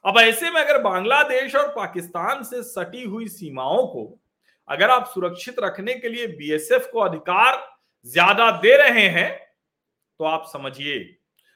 अब 0.06 0.18
ऐसे 0.20 0.50
में 0.52 0.60
अगर 0.62 0.82
बांग्लादेश 0.82 1.56
और 1.56 1.68
पाकिस्तान 1.70 2.44
से 2.44 2.62
सटी 2.64 3.04
हुई 3.04 3.28
सीमाओं 3.30 3.86
को 3.88 4.20
अगर 4.70 4.90
आप 4.90 5.08
सुरक्षित 5.08 5.60
रखने 5.60 5.94
के 5.94 6.10
लिए 6.10 6.28
बीएसएफ 6.30 6.90
को 6.94 7.00
अधिकार 7.00 7.60
ज़्यादा 8.08 8.50
दे 8.54 8.76
रहे 8.78 9.08
हैं 9.10 9.32
तो 10.20 10.26
आप 10.26 10.46
समझिए। 10.48 10.98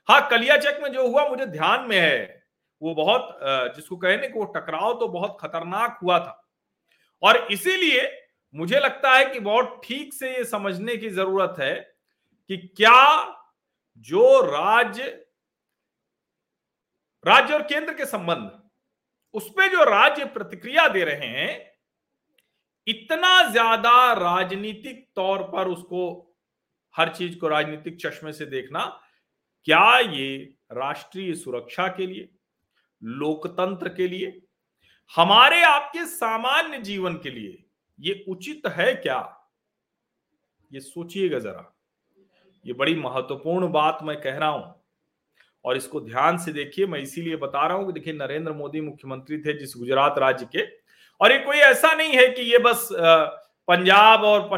हाँ 0.10 0.28
कलियाचक 0.30 0.80
में 0.84 0.92
जो 0.92 1.08
हुआ, 1.08 1.28
मुझे 1.28 1.46
ध्यान 1.46 1.88
में 1.90 1.98
है, 1.98 2.44
वो 2.82 2.94
बहुत 2.96 3.40
जिसको 3.76 3.96
कहने 3.98 4.28
को 4.28 4.44
टकराव 4.56 4.94
तो 5.00 5.08
बहुत 5.10 5.38
खतरनाक 5.42 6.00
हुआ 6.04 6.20
था। 6.20 6.42
और 7.24 7.48
इसीलिए 7.52 8.04
मुझे 8.56 8.80
लगता 8.80 9.12
है 9.12 9.26
कि 9.26 9.40
बहुत 9.40 9.82
ठीक 9.84 10.14
से 10.14 10.38
ये 10.38 10.44
समझने 10.44 10.98
की 10.98 11.10
ज़रूरत 11.10 11.56
है 11.60 11.76
कि 12.50 12.58
क्या 12.58 13.24
जो 14.08 14.42
राज्य 14.42 15.04
राज्य 17.28 17.54
और 17.54 17.62
केंद्र 17.62 17.94
के 17.94 18.06
संबंध 18.06 18.62
उस 19.34 19.50
पर 19.50 19.68
जो 19.68 19.84
राज्य 19.84 20.26
प्रतिक्रिया 20.26 20.88
दे 20.88 21.04
रहे 21.04 21.28
हैं, 21.28 21.72
इतना 22.88 23.52
ज़्यादा 23.52 24.14
राजनीतिक 24.14 25.08
तौर 25.16 25.44
पर 25.44 25.68
उसको, 25.68 26.36
हर 26.96 27.10
चीज़ 27.10 27.38
को 27.38 27.48
राजनीतिक 27.48 27.98
चश्मे 28.02 28.34
से 28.34 28.46
देखना, 28.46 28.86
क्या 29.64 30.00
ये 30.00 30.38
राष्ट्रीय 30.72 31.34
सुरक्षा 31.36 31.88
के 31.88 32.08
लिए, 32.08 32.30
लोकतंत्र 33.04 33.90
के 33.90 34.08
लिए, 34.08 34.42
हमारे 35.16 35.62
आपके 35.64 36.06
सामान्य 36.06 36.78
जीवन 36.78 37.14
के 37.14 37.30
लिए 37.30 37.62
ये 38.00 38.24
उचित 38.30 38.68
है 38.68 38.94
क्या? 38.96 39.20
ये 40.72 40.80
सोचिएगा 40.80 41.40
जरा। 41.40 41.72
ये 42.66 42.74
बड़ी 42.74 42.96
महत्वपूर्ण 42.96 43.72
बात 43.72 44.00
मैं 44.04 44.20
कह 44.22 44.38
रहा 44.38 44.50
हूँ। 44.50 44.74
और 45.66 45.78
इसको 45.78 46.00
ध्यान 46.02 46.38
से 46.38 46.52
देखिए, 46.54 46.86
मैं 46.86 47.00
इसीलिए 47.00 47.36
बता 47.36 47.66
रहा 47.68 47.78
हूँ 47.78 47.86
कि 47.86 47.94
देखिए, 47.94 48.14
नरेंद्र 48.14 48.54
मोदी 48.54 48.82
मुख्यमंत्री 48.82 49.38
थे 49.38 49.58
जिस 49.60 49.74
गुजरात 49.78 50.18
राज्य 50.20 50.46
के। 50.46 50.66
और 51.22 51.32
ये 51.32 51.38
कोई 51.40 51.58
ऐसा 51.58 51.94
नहीं 51.94 52.14
है 52.14 52.28
कि 52.30 52.42
ये 52.42 52.58
बस 52.60 52.88
पंजाब 53.68 54.24
और 54.24 54.50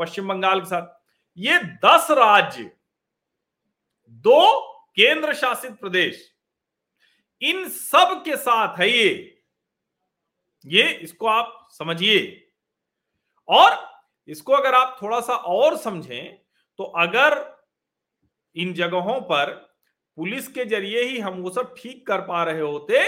पश्चिम 0.00 0.28
बंगाल 0.28 0.60
के 0.60 0.66
साथ। 0.66 0.96
ये 1.38 1.58
दस 1.84 2.10
राज्य, 2.10 2.70
दो 4.08 4.60
केंद्र 4.96 5.34
शासित 5.34 5.72
प्रदेश, 5.72 6.22
इन 7.42 7.68
सब 7.68 8.22
के 8.24 8.36
साथ 8.36 8.78
है 8.78 8.90
ये। 8.90 9.10
ये 10.64 10.88
इसको 10.92 11.26
आप 11.26 11.68
समझिए। 11.72 12.20
और 13.48 13.76
इसको 14.28 14.52
अगर 14.52 14.74
आप 14.74 14.98
थोड़ा 15.02 15.20
सा 15.20 15.34
और 15.34 15.76
समझें 15.78 16.36
तो 16.78 16.84
अगर 16.84 17.36
इन 18.56 18.72
जगहों 18.74 19.20
पर 19.22 19.50
पुलिस 20.18 20.48
के 20.48 20.64
ज़रिए 20.64 21.02
ही 21.02 21.18
हम 21.18 21.40
वो 21.42 21.50
सब 21.50 21.74
ठीक 21.78 22.06
कर 22.06 22.20
पा 22.20 22.42
रहे 22.44 22.60
होते 22.60 23.02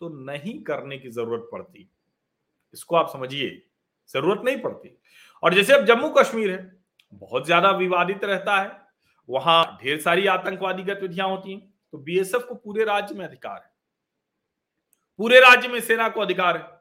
तो 0.00 0.08
नहीं 0.24 0.62
करने 0.62 0.98
की 0.98 1.10
ज़रूरत 1.10 1.48
पड़ती। 1.52 1.88
इसको 2.74 2.96
आप 2.96 3.08
समझिए, 3.08 3.50
ज़रूरत 4.10 4.42
नहीं 4.44 4.60
पड़ती। 4.60 4.96
और 5.42 5.54
जैसे 5.54 5.72
अब 5.72 5.84
जम्मू 5.86 6.08
कश्मीर 6.10 6.50
है, 6.50 6.80
बहुत 7.12 7.46
ज़्यादा 7.46 7.70
विवादित 7.72 8.24
रहता 8.24 8.56
है, 8.56 8.70
वहाँ 9.28 9.78
ढेर 9.82 10.00
सारी 10.00 10.26
आतंकवादी 10.28 10.82
गतिविधियाँ 10.84 11.28
होती 11.28 11.52
हैं 11.52 11.60
तो 11.92 11.98
बीएसएफ 11.98 12.44
को 12.48 12.54
पूरे 12.54 12.84
राज्य 12.84 13.14
में 13.14 13.24
अधिकार 13.26 13.56
है। 13.56 13.70
पूरे 15.20 15.40
राज्य 15.40 15.68
में 15.68 15.80
सेना 15.80 16.08
को 16.08 16.20
अधिकार 16.20 16.56
है। 16.56 16.79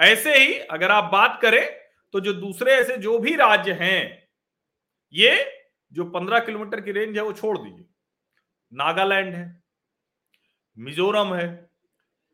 ऐसे 0.00 0.36
ही 0.36 0.58
अगर 0.58 0.90
आप 0.90 1.10
बात 1.12 1.38
करें 1.42 1.64
तो 2.14 2.20
जो 2.20 2.32
दूसरे 2.32 2.72
ऐसे 2.72 2.96
जो 2.96 3.18
भी 3.18 3.34
राज्य 3.36 3.72
हैं, 3.72 4.28
ये 5.14 5.32
जो 5.92 6.04
पंद्रह 6.10 6.40
किलोमीटर 6.40 6.80
की 6.80 6.92
रेंज 6.92 7.16
है, 7.16 7.22
वो 7.22 7.32
छोड़ 7.32 7.56
दीजिए। 7.58 7.84
नागालैंड 8.72 9.34
है, 9.34 9.62
मिजोरम 10.76 11.34
है, 11.34 11.48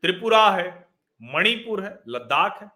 त्रिपुरा 0.03 0.49
है, 0.51 0.69
मणिपुर 1.21 1.83
है, 1.83 1.97
लद्दाख 2.07 2.61
है, 2.61 2.69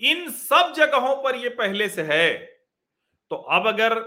इन 0.00 0.30
सब 0.30 0.72
जगहों 0.76 1.16
पर 1.22 1.36
यह 1.36 1.54
पहले 1.58 1.88
से 1.88 2.02
है। 2.02 2.36
तो 3.30 3.36
अब 3.36 3.66
अगर 3.68 3.98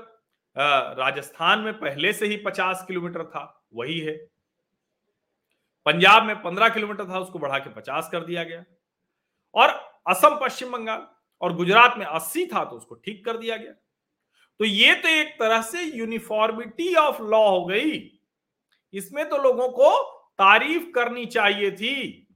राजस्थान 0.98 1.60
में 1.60 1.74
पहले 1.74 2.14
से 2.14 2.28
ही 2.28 2.38
50 2.38 2.84
किलोमीटर 2.88 3.24
था, 3.26 3.66
वही 3.74 4.00
है। 4.00 4.16
पंजाब 5.86 6.24
में 6.24 6.42
15 6.42 6.70
किलोमीटर 6.70 7.06
था, 7.06 7.20
उसको 7.20 7.40
बढ़ा 7.40 7.60
के 7.60 7.70
50 7.72 8.10
कर 8.12 8.26
दिया 8.26 8.44
गया। 8.44 8.64
और 9.56 9.70
असम, 10.08 10.38
पश्चिम 10.42 10.72
बंगाल 10.72 11.08
और 11.42 11.54
गुजरात 11.54 11.98
में 11.98 12.06
80 12.06 12.46
था 12.46 12.64
तो 12.66 12.76
उसको 12.76 12.96
ठीक 12.96 13.24
कर 13.26 13.38
दिया 13.38 13.58
गया। 13.58 13.74
तो 14.60 14.66
ये 14.66 14.94
तो 14.96 15.10
एक 15.10 15.34
तरह 15.40 15.62
से 15.62 15.84
यूनिफॉर्मिटी 15.98 16.94
ऑफ़ 16.96 17.22
लॉ 17.22 17.48
हो 17.50 17.66
गई। 17.66 18.20
इसमें 18.94 19.28
तो 19.30 19.38
लोगों 19.38 19.70
को 19.70 19.90
तारीफ़ 20.40 20.90
करनी 20.92 21.26
चाहिए 21.26 21.72
थी। 21.72 22.28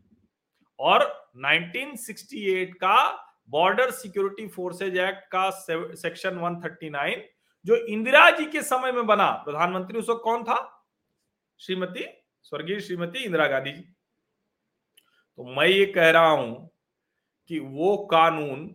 और 0.79 1.03
1968 1.37 2.73
का 2.73 2.97
बॉर्डर 3.49 3.91
सिक्योरिटी 3.91 4.47
फोर्सेज 4.47 4.97
एक्ट 4.97 5.27
का 5.31 5.49
सेक्शन 5.49 6.39
139 6.39 7.21
जो 7.65 7.75
इंदिरा 7.75 8.29
जी 8.29 8.45
के 8.45 8.61
समय 8.61 8.91
में 8.91 9.05
बना, 9.07 9.31
प्रधानमंत्री 9.31 9.99
उस 9.99 10.09
वक्त 10.09 10.21
कौन 10.23 10.43
था? 10.43 10.85
श्रीमती, 11.59 12.05
स्वर्गीय 12.43 12.79
श्रीमती 12.79 13.23
इंदिरा 13.23 13.47
गांधी 13.47 13.71
जी। 13.71 13.81
तो 15.39 15.55
मैं 15.55 15.67
ये 15.67 15.85
कह 15.85 16.09
रहा 16.09 16.29
हूँ 16.29 16.69
कि 17.49 17.59
वो 17.59 17.95
कानून 18.11 18.69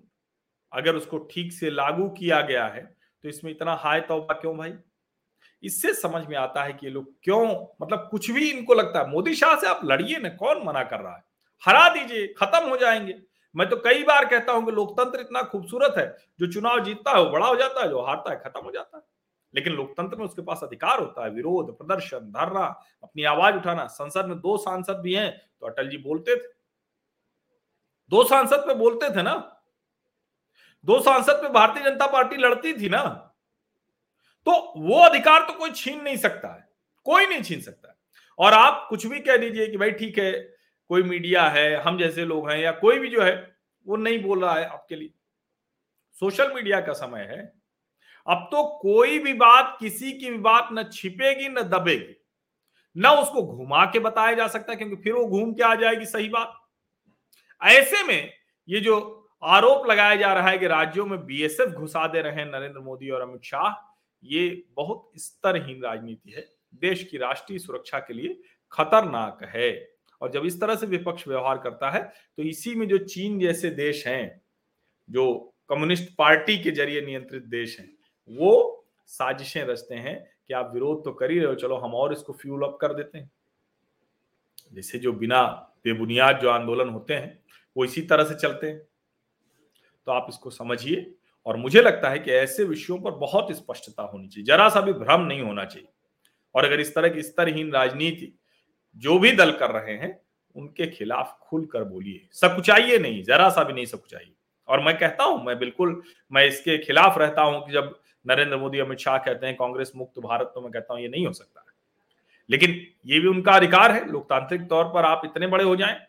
अगर 0.73 0.97
उसको 0.97 1.19
ठीक 1.31 1.53
से 1.53 1.71
लागू 1.71 2.09
किया 2.09 2.41
गया 2.41 2.67
है 2.67 2.83
तो 3.25 3.29
इसमें 3.29 3.51
इतना 3.51 3.75
हाय 3.75 4.01
तौबा 4.01 4.35
क्यों 4.35 4.57
भाई? 4.59 4.73
इससे 5.63 5.93
समझ 5.95 6.25
में 6.27 6.37
आता 6.37 6.63
है 6.63 6.73
कि 6.73 6.87
ये 6.87 6.93
लोग 6.93 7.13
क्यों 7.23 7.45
मतलब 7.83 8.09
कुछ 8.11 8.31
भी 8.31 8.51
इनको 8.51 8.75
लगता 8.75 8.99
है, 8.99 9.11
मोदी 9.11 9.35
शाह 9.35 9.55
से 9.57 9.67
आप 9.67 9.81
लड़िए 9.85 10.19
ना, 10.19 10.29
कौन 10.29 10.63
मना 10.67 10.83
कर 10.85 11.01
रहा 11.01 11.15
है? 11.17 11.23
हरा 11.63 11.89
दीजिए, 11.89 12.27
खत्म 12.39 12.69
हो 12.69 12.77
जाएँगे। 12.77 13.15
मैं 13.55 13.69
तो 13.69 13.77
कई 13.77 14.03
बार 14.05 14.25
कहता 14.25 14.53
हूँ 14.53 14.65
कि 14.67 14.73
लोकतंत्र 14.73 15.21
इतना 15.21 15.43
खूबसूरत 15.43 15.95
है, 15.99 16.07
जो 16.41 16.53
चुनाव 16.53 16.85
जीतता 16.85 17.11
है 17.11 17.23
वो 17.25 17.31
बड़ा 17.31 17.47
हो 17.47 17.57
जाता 17.57 17.83
है, 17.83 17.89
जो 17.89 18.03
हारता 18.03 18.31
है 18.31 18.41
खत्म 18.41 18.61
हो 18.61 18.71
जाता 18.71 18.97
है। 18.97 19.03
लेकिन 19.55 19.73
लोकतंत्र 19.73 20.17
में 20.17 20.25
उसके 20.25 20.43
पास 20.43 20.61
अधिकार 20.63 21.01
होता 21.01 21.25
है, 21.25 21.31
विरोध, 21.31 21.77
प्रदर्शन, 21.79 22.19
धरना, 22.19 22.65
अपनी 23.03 23.25
आवाज़ 23.25 23.55
उठाना। 23.55 23.87
संसद 23.87 24.27
में 24.27 24.39
दो 24.39 24.57
सांसद 24.57 25.01
भी 25.01 25.15
हैं 25.15 25.31
तो 25.61 25.67
अटल 25.67 25.89
जी 25.89 25.99
बोलते 25.99 26.37
थे। 26.37 26.49
दो 28.13 28.25
सांसद 28.25 28.65
पे 28.67 28.75
बोलते 28.75 29.09
थे 29.11 29.23
ना, 29.23 29.35
दो 30.85 30.99
सांसद 31.01 31.43
पे 31.43 31.49
भारतीय 31.51 31.85
जनता 31.85 32.07
पार्टी 32.09 32.37
लड़ती 32.37 32.73
थी 32.75 32.89
ना 32.89 33.03
तो 34.47 34.53
वो 34.79 34.99
अधिकार 35.01 35.41
तो 35.43 35.53
कोई 35.53 35.71
छीन 35.73 36.03
नहीं 36.03 36.17
सकता 36.17 36.49
है, 36.49 36.69
कोई 37.07 37.27
नहीं 37.27 37.43
छीन 37.43 37.61
सकता 37.61 37.89
है। 37.89 37.97
और 38.39 38.53
आप 38.53 38.87
कुछ 38.91 39.07
भी 39.07 39.21
कह 39.21 39.37
दीजिए 39.37 39.67
कि 39.67 39.77
भाई 39.77 39.91
ठीक 39.93 40.19
है, 40.19 40.33
कोई 40.91 41.03
मीडिया 41.03 41.49
है, 41.49 41.75
हम 41.77 41.99
जैसे 41.99 42.25
लोग 42.25 42.51
हैं 42.51 42.59
या 42.59 42.73
कोई 42.75 42.99
भी 42.99 43.09
जो 43.09 43.23
है, 43.23 43.35
वो 43.87 43.97
नहीं 43.97 44.23
बोल 44.23 44.45
रहा 44.45 44.55
है 44.55 44.65
आपके 44.67 44.97
लिए। 44.97 45.13
सोशल 46.23 46.53
मीडिया 46.55 46.81
का 46.81 46.93
समय 46.95 47.21
है, 47.23 47.41
अब 48.27 48.49
तो 48.53 48.65
कोई 48.79 49.19
भी 49.19 49.33
बात 49.35 49.77
किसी 49.81 50.13
की 50.13 50.31
भी 50.31 50.39
बात 50.41 50.69
न 50.73 50.83
छिपेगी, 50.85 51.49
न 51.49 51.63
दबेगी, 51.69 52.15
न 52.97 53.09
उसको 53.17 53.43
घुमा 53.47 53.85
के 53.87 53.99
बताया 54.01 54.35
जा 54.35 54.49
सकता 54.49 54.73
है, 54.73 54.79
क्योंकि 54.79 54.97
फिर 54.97 55.13
वो 55.13 55.25
घूम 55.27 55.53
के 55.55 55.63
आ 55.63 55.75
जाएगी, 55.75 56.07
सही 56.07 56.29
बात। 56.29 56.59
ऐसे 57.63 58.03
में 58.05 58.33
ये 58.69 58.81
जो 58.81 58.97
आरोप 59.43 59.87
लगाया 59.87 60.17
जा 60.17 60.33
रहा 60.35 60.49
है 60.49 60.59
कि 60.59 60.67
राज्यों 60.67 61.07
में 61.07 61.25
बीएसएफ 61.27 61.69
घुसा 61.69 62.07
दे 62.07 62.21
रहे 62.23 62.35
हैं 62.35 62.47
नरेंद्र 62.47 62.81
मोदी 62.81 63.11
और 63.11 63.21
अमित 63.21 63.43
शाह, 63.43 63.75
ये 64.23 64.65
बहुत 64.77 65.11
स्तरहीन 65.17 65.83
राजनीति 65.83 66.31
है। 66.31 66.47
देश 66.75 67.03
की 67.05 67.19
राष्ट्रीय 67.19 67.59
सुरक्षा 67.59 67.99
के 67.99 68.15
लिए 68.15 68.41
खतरनाक 68.73 69.43
है। 69.45 69.71
और 70.21 70.31
जब 70.31 70.45
इस 70.47 70.61
तरह 70.61 70.75
से 70.75 70.87
विपक्ष 70.87 71.27
व्यवहार 71.29 71.59
करता 71.59 71.91
है 71.91 72.03
तो 72.39 72.43
इसी 72.43 72.75
में 72.75 72.87
जो 72.89 72.99
चीन 72.99 73.39
जैसे 73.41 73.71
देश 73.71 74.07
हैं, 74.07 74.41
जो 75.09 75.55
कम्युनिस्ट 75.69 76.15
पार्टी 76.19 76.57
के 76.59 76.71
ज़रिए 76.71 77.01
नियंत्रित 77.01 77.43
देश 77.45 77.79
हैं, 77.81 77.89
वो 78.31 78.85
साजिशें 79.09 79.63
रचते 79.65 79.95
हैं 79.95 80.17
कि 80.49 80.55
आप 80.55 80.71
विरोध 80.75 81.05
तो 81.05 81.13
कर 81.13 81.31
ही 81.31 81.39
रहे 81.39 81.47
हो, 81.47 81.55
चलो 81.55 81.77
हम 81.77 81.95
और 81.95 82.13
इसको 82.13 82.33
फ्यूल 82.33 82.63
अप 82.63 82.79
कर 82.81 82.95
देते 82.95 83.19
हैं। 83.19 83.31
जैसे 84.73 84.99
जो 84.99 85.13
बिना 85.13 85.43
बेबुनियाद 85.85 86.39
जो 86.39 86.51
आंदोलन 86.51 86.89
होते 86.89 87.15
हैं 87.15 87.42
वो 87.77 87.85
इसी 87.85 88.03
तरह 88.03 88.25
से 88.25 88.35
चलते 88.35 88.67
हैं। 88.67 88.79
तो 90.07 90.13
आप 90.13 90.27
इसको 90.29 90.51
समझिए 90.51 91.15
और 91.47 91.57
मुझे 91.57 91.83
लगता 91.83 92.11
है 92.11 92.19
कि 92.19 92.31
ऐसे 92.31 92.65
विषयों 92.65 92.99
पर 92.99 93.11
बहुत 93.11 93.53
स्पष्टता 93.53 94.03
होनी 94.03 94.29
चाहिए। 94.29 94.45
जरा 94.45 94.69
सा 94.69 94.81
भी 94.81 94.93
भ्रम 94.93 95.21
नहीं 95.21 95.43
होना 95.43 95.65
चाहिए। 95.65 95.89
और 96.55 96.65
अगर 96.65 96.81
इस 96.81 96.95
तरह 96.95 97.09
की 97.09 97.23
स्तरहीन 97.23 97.73
राजनीति 97.73 98.39
जो 98.97 99.19
भी 99.19 99.33
दल 99.33 99.53
कर 99.53 99.71
रहे 99.71 99.97
हैं, 99.97 100.21
उनके 100.57 100.87
खिलाफ 100.87 101.39
खुलकर 101.43 101.85
बोलिए। 101.85 102.29
सकुचाइए 102.33 102.99
नहीं, 102.99 103.23
जरा 103.23 103.49
सा 103.51 103.65
भी 103.65 103.73
नहीं 103.73 103.87
सकुचाइए। 103.87 104.35
और 104.69 104.81
मैं 104.81 104.99
कहता 104.99 105.25
हूँ, 105.25 105.45
मैं 105.45 105.59
बिल्कुल, 105.59 106.03
मैं 106.33 106.47
इसके 106.47 106.79
खिलाफ 106.79 107.19
रहता 107.19 107.43
हूँ 107.43 107.67
कि 107.67 107.73
जब 107.73 108.01
नरेंद्र 108.27 108.57
मोदी, 108.57 108.79
अमित 108.79 108.99
शाह 108.99 109.19
कहते 109.19 109.47
हैं 109.47 109.57
कांग्रेस 109.57 109.93
मुक्त 109.97 110.19
भारत 110.19 110.53
तो 110.55 110.61
मैं 110.61 110.73
कहता 110.73 110.95
हूँ 110.95 111.03
ये 111.03 111.09
नहीं 111.09 111.27
हो 111.27 111.33
सकता। 111.33 111.65
लेकिन 112.51 112.87
ये 113.07 113.21
भी 113.21 113.29
उनका 113.29 113.53
अधिकार 113.53 113.93
है। 113.93 114.13
लोकतांत्रिक 114.13 114.69
तौर 114.69 114.85
पर 114.85 115.05
आप 115.05 115.23
इतने 115.25 115.47
बड़े 115.47 115.65
हो 115.65 115.77
जाएँ। 115.77 116.07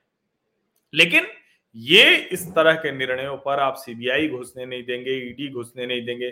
लेकिन 0.93 1.27
ये 1.75 2.15
इस 2.31 2.47
तरह 2.55 2.75
के 2.75 2.91
निर्णयों 2.91 3.37
पर 3.37 3.59
आप 3.59 3.75
सीबीआई 3.75 4.27
घुसने 4.29 4.65
नहीं 4.65 4.83
देंगे 4.83 5.11
ईडी 5.19 5.49
घुसने 5.49 5.85
नहीं 5.85 6.05
देंगे 6.05 6.27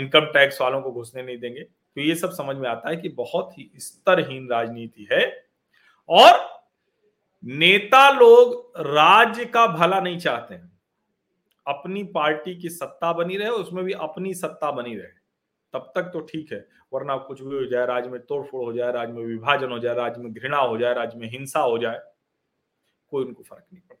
इनकम 0.00 0.26
टैक्स 0.34 0.60
वालों 0.60 0.80
को 0.82 0.92
घुसने 0.92 1.22
नहीं 1.22 1.38
देंगे। 1.38 1.60
तो 1.60 2.00
ये 2.00 2.14
सब 2.14 2.30
समझ 2.30 2.56
में 2.56 2.68
आता 2.68 2.88
है 2.90 2.96
कि 2.96 3.08
बहुत 3.08 3.58
ही 3.58 3.70
स्तरहीन 3.76 4.48
राजनीति 4.50 5.08
है 5.12 5.26
और 6.08 6.38
नेता 7.44 8.08
लोग 8.10 8.72
राज्य 8.78 9.44
का 9.44 9.66
भला 9.66 10.00
नहीं 10.00 10.18
चाहते 10.18 10.54
हैं। 10.54 10.70
अपनी 11.66 12.02
पार्टी 12.04 12.54
की 12.56 12.68
सत्ता 12.68 13.12
बनी 13.12 13.36
रहे, 13.36 13.48
उसमें 13.48 13.84
भी 13.84 13.92
अपनी 13.92 14.34
सत्ता 14.34 14.70
बनी 14.70 14.94
रहे। 14.96 15.16
तब 15.74 15.92
तक 15.94 16.10
तो 16.12 16.20
ठीक 16.22 16.52
है, 16.52 16.66
वरना 16.92 17.16
कुछ 17.18 17.42
भी 17.42 17.56
हो 17.56 17.64
जाए, 17.64 17.86
राज्य 17.86 18.08
में 18.08 18.20
तोड़फोड़ 18.20 18.64
हो 18.64 18.72
जाए, 18.72 18.92
राज्य 18.92 19.12
में 19.12 19.24
विभाजन 19.24 19.70
हो 19.70 19.78
जाए, 19.78 19.94
राज्य 19.94 20.22
में 20.22 20.32
घृणा 20.32 20.58
हो 20.58 20.78
जाए, 20.78 20.94
राज्य 20.94 21.18
में 21.18 21.28
हिंसा 21.30 21.60
हो 21.60 21.78
जाए, 21.78 22.00
कोई 23.12 23.24
उनको 23.24 23.42
फ़र्क 23.42 23.64
नहीं 23.72 23.82
पड़ता। 23.88 23.97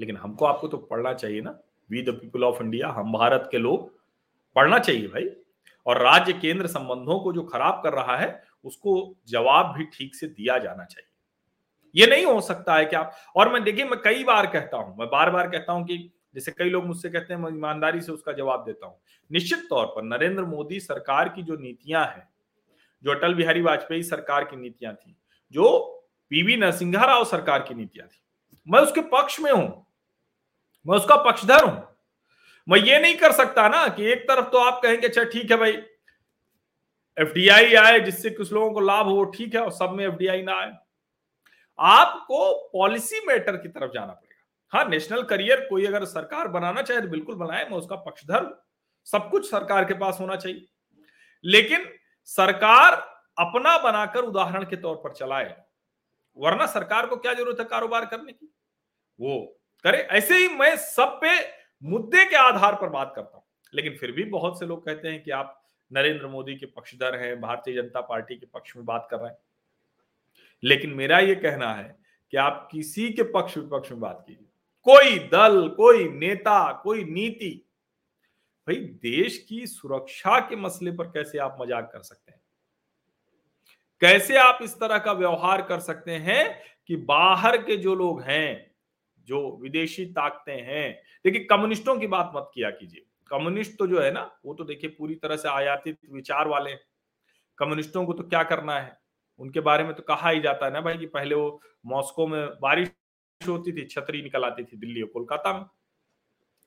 लेकिन 0.00 0.16
हमको 0.16 0.44
आपको 0.44 0.68
तो 0.68 0.76
पढ़ना 0.76 1.12
चाहिए 1.14 1.40
ना। 1.40 1.58
We 1.90 2.02
the 2.02 2.10
people 2.10 2.44
of 2.44 2.62
India 2.62 2.88
हम 2.88 3.12
भारत 3.12 3.48
के 3.50 3.58
लोग, 3.58 3.90
पढ़ना 4.56 4.78
चाहिए 4.78 5.08
भाई। 5.08 5.28
और 5.86 6.02
राज्य 6.02 6.32
केंद्र 6.32 6.66
संबंधों 6.66 7.18
को 7.20 7.32
जो 7.32 7.42
खराब 7.42 7.80
कर 7.84 7.92
रहा 7.92 8.16
है, 8.16 8.42
उसको 8.64 9.14
जवाब 9.28 9.74
भी 9.76 9.84
ठीक 9.84 10.14
से 10.14 10.26
दिया 10.26 10.58
जाना 10.58 10.84
चाहिए। 10.84 11.08
ये 11.94 12.06
नहीं 12.06 12.24
हो 12.24 12.40
सकता 12.40 12.74
है 12.74 12.84
कि 12.84 12.96
आप, 12.96 13.12
और 13.36 13.52
मैं 13.52 13.62
देखिए, 13.64 13.84
मैं 13.84 14.00
कई 14.02 14.24
बार 14.24 14.46
कहता 14.46 14.76
हूँ, 14.76 14.96
मैं 14.98 15.08
बार 15.08 15.30
बार 15.30 15.48
कहता 15.48 15.72
हूँ 15.72 15.84
कि 15.84 16.12
जैसे 16.34 16.52
कई 16.52 16.70
लोग 16.70 16.84
मुझसे 16.86 17.08
कहते 17.10 17.34
हैं, 17.34 17.40
मैं 17.40 17.50
ईमानदारी 17.50 18.00
से 18.00 18.12
उसका 18.12 18.32
जवाब 18.32 18.64
देता 18.66 18.86
हूँ। 18.86 18.98
निश्चित 19.30 19.66
तौर 19.70 19.86
पर 19.86 20.02
नरेंद्र 20.02 20.44
मोदी 20.44 20.80
सरकार 20.80 21.28
की 21.28 21.42
जो 21.42 21.56
नीतियाँ 21.56 22.04
हैं, 22.06 22.28
जो 23.04 23.10
अटल 23.10 23.34
बिहारी 23.34 23.60
वाजपेयी 23.60 24.02
सरकार 24.02 24.44
की 24.44 24.56
नीतियाँ 24.56 24.94
थी, 24.94 25.16
जो 25.54 25.78
पीवी 26.30 26.56
नरसिंहा 26.56 27.04
राव 27.04 27.24
सरकार 27.24 27.62
की 27.62 27.74
नीतियाँ 27.74 28.08
थी 28.08 28.20
मैं 28.68 28.80
उसके 28.80 29.00
पक्ष 29.10 29.38
में 29.40 29.50
हूँ, 29.52 29.86
मैं 30.86 30.96
उसका 30.96 31.16
पक्षधर 31.24 31.64
हूँ। 31.64 31.88
मैं 32.68 32.78
ये 32.80 32.98
नहीं 33.00 33.16
कर 33.16 33.32
सकता 33.32 33.68
ना 33.68 33.86
कि 33.88 34.04
एक 34.04 34.22
तरफ़ 34.22 34.48
तो 34.50 34.58
आप 34.60 34.80
कहेंगे 34.82 35.06
अच्छा 35.08 35.24
ठीक 35.24 35.50
है 35.50 35.56
भाई, 35.56 35.72
एफडीआई 37.16 37.74
आए 37.76 37.98
जिससे 38.00 38.30
कुछ 38.30 38.52
लोगों 38.52 38.70
को 38.72 38.80
लाभ 38.80 39.06
हो, 39.06 39.24
ठीक 39.26 39.54
है, 39.54 39.60
और 39.60 39.70
सब 39.72 39.92
में 39.92 40.04
एफडीआई 40.06 40.42
ना 40.42 40.54
आए। 40.54 40.72
आपको 41.78 42.52
पॉलिसी 42.72 43.20
मैटर 43.26 43.56
की 43.56 43.68
तरफ़ 43.68 43.92
जाना 43.92 44.12
पड़ेगा। 44.12 44.30
हाँ 44.72 44.84
नेशनल 44.88 45.22
करियर 45.24 45.66
कोई 45.70 45.86
अगर 45.86 46.04
सरकार 46.06 46.48
बनाना 46.48 46.82
चाहे 46.82 47.00
तो 47.00 47.08
बिल्कुल 47.08 47.34
बनाए, 47.36 47.64
मैं 47.64 47.78
उसका 47.78 47.96
पक्षधर 47.98 48.46
सब 49.06 49.28
कुछ 49.30 49.50
सरकार 49.50 49.84
के 49.84 49.94
पास 49.94 50.18
होना 50.20 50.36
चाहिए। 50.36 50.66
लेकिन 51.44 51.86
सरकार 52.28 52.94
अपना 53.38 53.76
बनाकर 53.80 54.20
उदाहरण 54.20 54.64
के 54.64 54.76
तौर 54.76 54.96
पर 54.96 55.12
चलाए। 55.12 55.56
वरना 56.36 56.66
सरकार 56.66 57.06
को 57.06 57.16
क्या 57.16 57.34
ज़रूरत 57.34 57.56
है 57.60 57.64
कारोबार 57.64 58.06
करने 58.06 58.32
की? 58.32 58.54
वो 59.20 59.60
करे। 59.84 59.98
ऐसे 59.98 60.36
ही 60.36 60.48
मैं 60.48 60.76
सब 60.76 61.20
पे 61.24 61.62
मुद्दे 61.82 62.24
के 62.24 62.36
आधार 62.36 62.74
पर 62.74 62.88
बात 62.88 63.12
करता 63.16 63.36
हूँ। 63.36 63.44
लेकिन 63.74 63.96
फिर 63.96 64.12
भी 64.12 64.24
बहुत 64.24 64.58
से 64.58 64.66
लोग 64.66 64.86
कहते 64.86 65.08
हैं 65.08 65.22
कि 65.22 65.30
आप 65.30 65.62
नरेंद्र 65.92 66.26
मोदी 66.26 66.56
के 66.56 66.66
पक्षधर 66.66 67.16
हैं, 67.16 67.40
भारतीय 67.40 67.74
जनता 67.74 68.00
पार्टी 68.00 68.36
के 68.36 68.46
पक्ष 68.46 68.76
में 68.76 68.84
बात 68.84 69.08
कर 69.10 69.16
रहे 69.16 69.30
हैं। 69.30 69.38
लेकिन 70.64 70.90
मेरा 70.90 71.18
ये 71.18 71.34
कहना 71.34 71.74
है 71.74 71.98
कि 72.30 72.36
आप 72.36 72.68
किसी 72.72 73.10
के 73.10 73.22
पक्ष 73.22 73.56
विपक्ष 73.56 73.90
में 73.90 74.00
बात 74.00 74.24
कीजिए। 74.26 74.48
कोई 74.82 75.18
दल, 75.18 75.68
कोई 75.68 76.08
नेता, 76.08 76.72
कोई 76.72 77.04
नीति। 77.04 77.68
भाई, 78.68 78.76
देश 78.76 79.46
की 79.48 79.66
सुरक्षा 79.66 80.38
के 80.38 80.56
मसले 80.56 80.90
पर 80.90 81.04
कैसे 81.04 81.38
आप 81.38 81.58
मज़ाक 81.60 81.90
कर 81.92 82.02
सकते 82.02 82.32
हैं? 82.32 82.41
कैसे 84.02 84.36
आप 84.36 84.58
इस 84.62 84.74
तरह 84.74 84.98
का 84.98 85.12
व्यवहार 85.12 85.62
कर 85.62 85.80
सकते 85.80 86.12
हैं 86.12 86.62
कि 86.88 86.96
बाहर 86.96 87.56
के 87.56 87.76
जो 87.76 87.94
लोग 87.94 88.22
हैं, 88.22 88.74
जो 89.18 89.58
विदेशी 89.62 90.06
ताकते 90.06 90.52
हैं, 90.52 91.02
देखिए 91.24 91.44
कम्युनिस्टों 91.44 91.96
की 91.96 92.06
बात 92.06 92.32
मत 92.36 92.50
किया 92.54 92.70
कीजिए। 92.70 93.04
कम्युनिस्ट 93.30 93.78
तो 93.78 93.86
जो 93.86 94.00
है 94.00 94.10
ना, 94.12 94.38
वो 94.44 94.54
तो 94.54 94.64
देखिए 94.64 94.90
पूरी 94.90 95.14
तरह 95.14 95.36
से 95.36 95.48
आयातित 95.48 95.98
विचार 96.12 96.48
वाले 96.48 96.74
कम्युनिस्टों 97.58 98.04
को 98.06 98.12
तो 98.12 98.22
क्या 98.22 98.42
करना 98.42 98.80
है? 98.80 98.98
उनके 99.38 99.60
बारे 99.60 99.84
में 99.84 99.94
तो 99.94 100.02
कहा 100.02 100.28
ही 100.28 100.40
जाता 100.40 100.66
है 100.66 100.72
ना 100.72 100.80
भाई 100.80 100.98
कि 100.98 101.06
पहले 101.06 101.34
वो 101.34 101.60
मॉस्को 101.86 102.26
में 102.26 102.46
बारिश 102.60 102.90
होती 103.40 103.72
थी, 103.72 103.86
छतरी 103.86 104.22
निकल 104.22 104.44
आती 104.44 104.64
थी 104.64 104.76
दिल्ली 104.76 105.02
और 105.02 105.08
कोलकाता 105.08 105.52
में। 105.52 105.64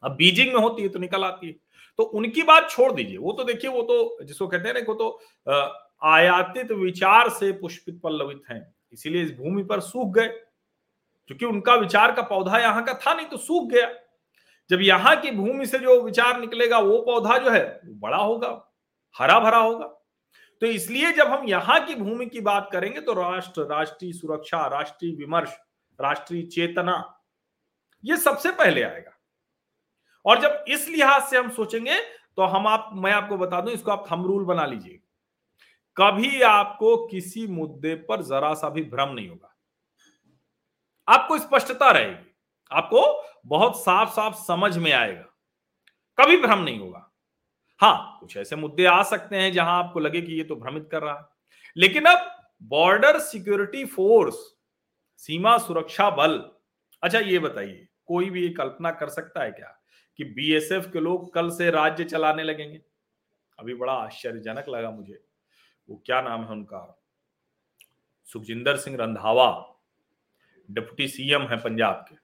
अब 0.04 0.16
बीजिंग 0.16 0.54
में 0.54 0.62
होती 0.62 0.84
है 0.84 0.90
तो 0.90 1.00
निकल 1.00 1.24
आती 1.24 1.48
है। 1.48 1.54
तो 1.98 2.04
उनकी 2.04 2.44
बात 2.44 2.70
छोड़ 2.70 2.92
दीजिए। 2.92 3.18
वो 3.18 3.32
तो 3.32 3.44
देखिए, 3.44 3.70
वो 3.70 3.82
तो 3.82 4.24
जिसको 4.24 4.48
कहते 4.48 4.68
हैं 4.68 4.76
ना, 4.76 4.82
वो 4.88 4.94
तो 4.94 5.85
आयातित 6.02 6.72
विचार 6.72 7.30
से 7.30 7.52
पुष्पित 7.52 8.00
पल्लवित 8.04 8.42
हैं। 8.52 8.76
इसीलिए 8.94 9.24
इस 9.24 9.32
भूमि 9.32 9.64
पर 9.64 9.80
सूख 9.80 10.14
गए। 10.14 10.28
क्योंकि 11.30 11.46
उनका 11.46 11.76
विचार 11.76 12.12
का 12.12 12.22
पौधा 12.22 12.58
यहाँ 12.60 12.84
का 12.86 12.94
था, 12.94 13.14
नहीं 13.14 13.26
तो 13.26 13.38
सूख 13.38 13.70
गया। 13.72 13.90
जब 14.70 14.82
यहाँ 14.82 15.16
की 15.16 15.32
भूमि 15.32 15.66
से 15.66 15.80
जो 15.80 16.02
विचार 16.02 16.40
निकलेगा, 16.40 16.80
वो 16.80 16.98
पौधा 17.02 17.38
जो 17.38 17.50
है, 17.50 17.64
वो 17.86 17.94
बड़ा 18.00 18.18
होगा, 18.18 18.50
हरा 19.16 19.40
भरा 19.40 19.58
होगा। 19.58 19.88
तो 20.62 20.68
इसलिए 20.68 21.12
जब 21.12 21.28
हम 21.28 21.48
यहाँ 21.48 21.80
की 21.86 21.96
भूमि 21.96 22.26
की 22.26 22.42
बात 22.42 22.70
करेंगे 22.72 23.02
तो 23.02 23.14
राष्ट्र, 23.14 23.62
राष्ट्रीय 23.62 24.14
सुरक्षा, 24.14 24.66
राष्ट्रीय 24.68 25.16
विमर्श, 25.16 25.58
राष्ट्रीय 26.00 26.42
चेतना, 26.44 27.22
ये 28.04 28.18
सबसे 28.18 28.52
पहले 28.52 28.84
आएगा। 28.84 29.12
और 30.26 30.42
जब 30.42 30.66
इस 30.68 30.88
लिहाज 30.90 31.24
से 31.24 31.38
हम 31.38 31.50
सोचेंगे 31.50 32.00
तो 32.38 32.44
हम 32.44 32.68
आप, 32.68 32.90
मैं 32.94 33.12
आपको 33.12 33.38
बता 33.38 33.62
दूँ, 33.62 33.74
इसको 33.74 33.92
आप 33.92 34.06
थम 34.12 34.26
रूल 34.26 34.46
बना 34.46 34.66
लीजिए 34.66 35.00
कभी 35.98 36.42
आपको 36.42 37.08
किसी 37.08 37.48
मुद्दे 37.48 37.96
पर 37.96 38.22
जरा 38.22 38.54
सा 38.54 38.70
भी 38.70 38.84
भ्रम 38.84 39.10
नहीं 39.10 39.30
होगा। 39.30 39.56
आपको 41.08 41.38
स्पष्टता 41.38 41.92
रहेगी। 41.92 42.36
आपको 42.72 43.02
बहुत 43.46 43.80
साफ़ 43.82 44.10
साफ़ 44.10 44.36
समझ 44.36 44.78
में 44.78 44.92
आएगा। 44.92 45.34
कभी 46.18 46.38
भ्रम 46.38 46.60
नहीं 46.60 46.80
होगा। 46.80 47.12
हाँ 47.80 48.18
कुछ 48.20 48.38
ऐसे 48.38 48.56
मुद्दे 48.56 48.86
आ 48.86 49.04
सकते 49.04 49.36
हैं 49.36 49.54
जहाँ 49.54 49.84
आपको 49.84 50.00
लगे 50.00 50.22
कि 50.22 50.34
ये 50.34 50.44
तो 50.44 50.56
भ्रमित 50.56 50.90
कर 50.92 51.04
रहा 51.04 51.18
है। 51.18 51.26
लेकिन 51.78 52.06
अब 52.06 52.32
बॉर्डर 52.64 53.20
सिक्योरिटी 53.20 53.86
फोर्स, 53.86 54.36
सीमा 55.18 55.58
सुरक्षा 55.58 56.10
बल 56.10 56.52
अच्छा 57.04 57.20
ये 57.20 57.40
बताइए, 57.40 57.88
कोई 58.06 58.30
भी 58.30 58.44
ये 58.44 58.50
कल्पना 58.50 58.92
कर 58.92 59.10
सकता 59.10 59.44
है 59.44 59.52
क्या 59.52 59.82
कि 60.18 60.24
बीएसएफ 60.24 60.90
के 60.94 61.00
लोग 61.00 61.34
कल 61.34 61.50
से 61.50 61.72
राज्य 61.72 62.04
चलाने 62.04 62.44
लगेंगे? 62.44 62.82
अभी 63.60 63.76
बड़ा 63.76 63.94
आश्चर्यजनक 63.94 64.66
लगा 64.70 64.92
मुझे। 64.92 65.25
वो 65.90 66.04
क्या 66.06 66.22
नाम 66.22 66.44
है 66.44 66.52
उनका? 66.52 67.02
सुखजिंदर 68.24 68.78
सिंह 68.78 68.98
रंधावा, 68.98 69.76
डिप्टी 70.72 71.08
सीएम 71.08 71.42
है 71.42 71.58
पंजाब 71.58 72.06
के। 72.10 72.16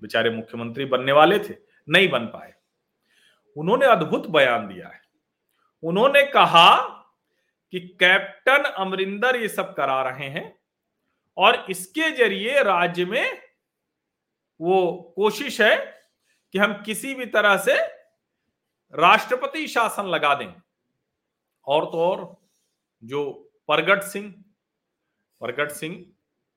बेचारे 0.00 0.30
मुख्यमंत्री 0.30 0.84
बनने 0.84 1.12
वाले 1.12 1.38
थे, 1.38 1.54
नहीं 1.88 2.08
बन 2.08 2.26
पाए। 2.26 2.54
उन्होंने 3.56 3.86
अद्भुत 3.86 4.26
बयान 4.26 4.68
दिया 4.68 4.88
है। 4.88 5.02
उन्होंने 5.82 6.24
कहा 6.26 6.80
कि 7.72 7.80
कैप्टन 7.80 8.64
अमरिंदर 8.64 9.36
ये 9.36 9.48
सब 9.48 9.74
करा 9.74 10.02
रहे 10.02 10.28
हैं 10.28 10.60
और 11.36 11.66
इसके 11.70 12.10
ज़रिए 12.10 12.62
राज्य 12.62 13.04
में 13.04 13.42
वो 14.60 15.12
कोशिश 15.16 15.60
है 15.60 16.02
कि 16.52 16.58
हम 16.58 16.82
किसी 16.82 17.14
भी 17.14 17.26
तरह 17.26 17.56
से 17.56 17.76
राष्ट्रपति 18.94 19.68
शासन 19.68 20.06
लगा 20.06 20.34
दें। 20.34 20.54
और 21.66 21.84
तो 21.84 21.98
और 21.98 22.43
जो 23.04 23.50
परगट 23.68 24.02
सिंह 24.02 24.34
परगट 25.40 25.70
सिंह 25.70 26.06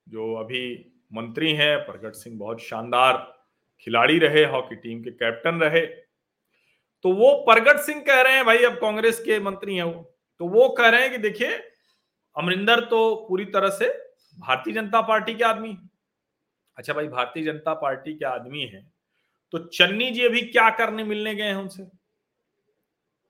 जो 0.10 0.34
अभी 0.36 0.94
मंत्री 1.14 1.54
हैं, 1.54 1.78
प्रगट 1.80 2.14
सिंह 2.14 2.40
बहुत 2.40 2.62
शानदार 2.62 3.40
खिलाड़ी 3.80 4.20
रहे, 4.20 4.46
हॉकी 4.46 4.76
टीम 4.76 5.04
के 5.04 5.12
कैप्टन 5.12 5.56
रहे। 5.56 5.86
तो 7.02 7.14
वो 7.14 7.34
प्रगट 7.34 7.80
सिंह 7.80 8.02
कह 8.02 8.22
रहे 8.22 8.34
हैं, 8.34 8.46
भाई, 8.46 8.58
अब 8.58 8.74
कांग्रेस 8.74 9.20
के 9.20 9.40
मंत्री 9.40 9.76
हैं 9.76 9.84
वो। 9.84 10.18
तो 10.40 10.48
वो 10.48 10.70
कह 10.70 10.90
रहे 10.90 11.02
हैं 11.02 11.12
कि 11.12 11.18
देखिए, 11.18 11.58
अमरिंदर 12.38 12.80
तो 12.80 13.26
पूरी 13.30 13.46
तरह 13.46 13.70
से 13.70 13.90
भारतीय 14.40 14.74
जनता 14.74 15.02
पार्टी 15.02 15.34
के 15.34 15.44
आदमी 15.44 15.78
अच्छा 16.78 16.94
भाई, 16.94 17.08
भारतीय 17.08 17.44
जनता 17.44 17.74
पार्टी 17.74 18.14
के 18.14 18.26
आदमी 18.26 18.62
है। 18.62 18.92
तो 19.52 19.58
चन्नी 19.58 20.12
जी 20.12 20.26
अभी 20.26 20.42
क्या 20.42 20.70
करने 20.70 21.04
मिलने 21.04 21.36
गए 21.36 21.44
हैं 21.44 21.56
उनसे? 21.56 21.84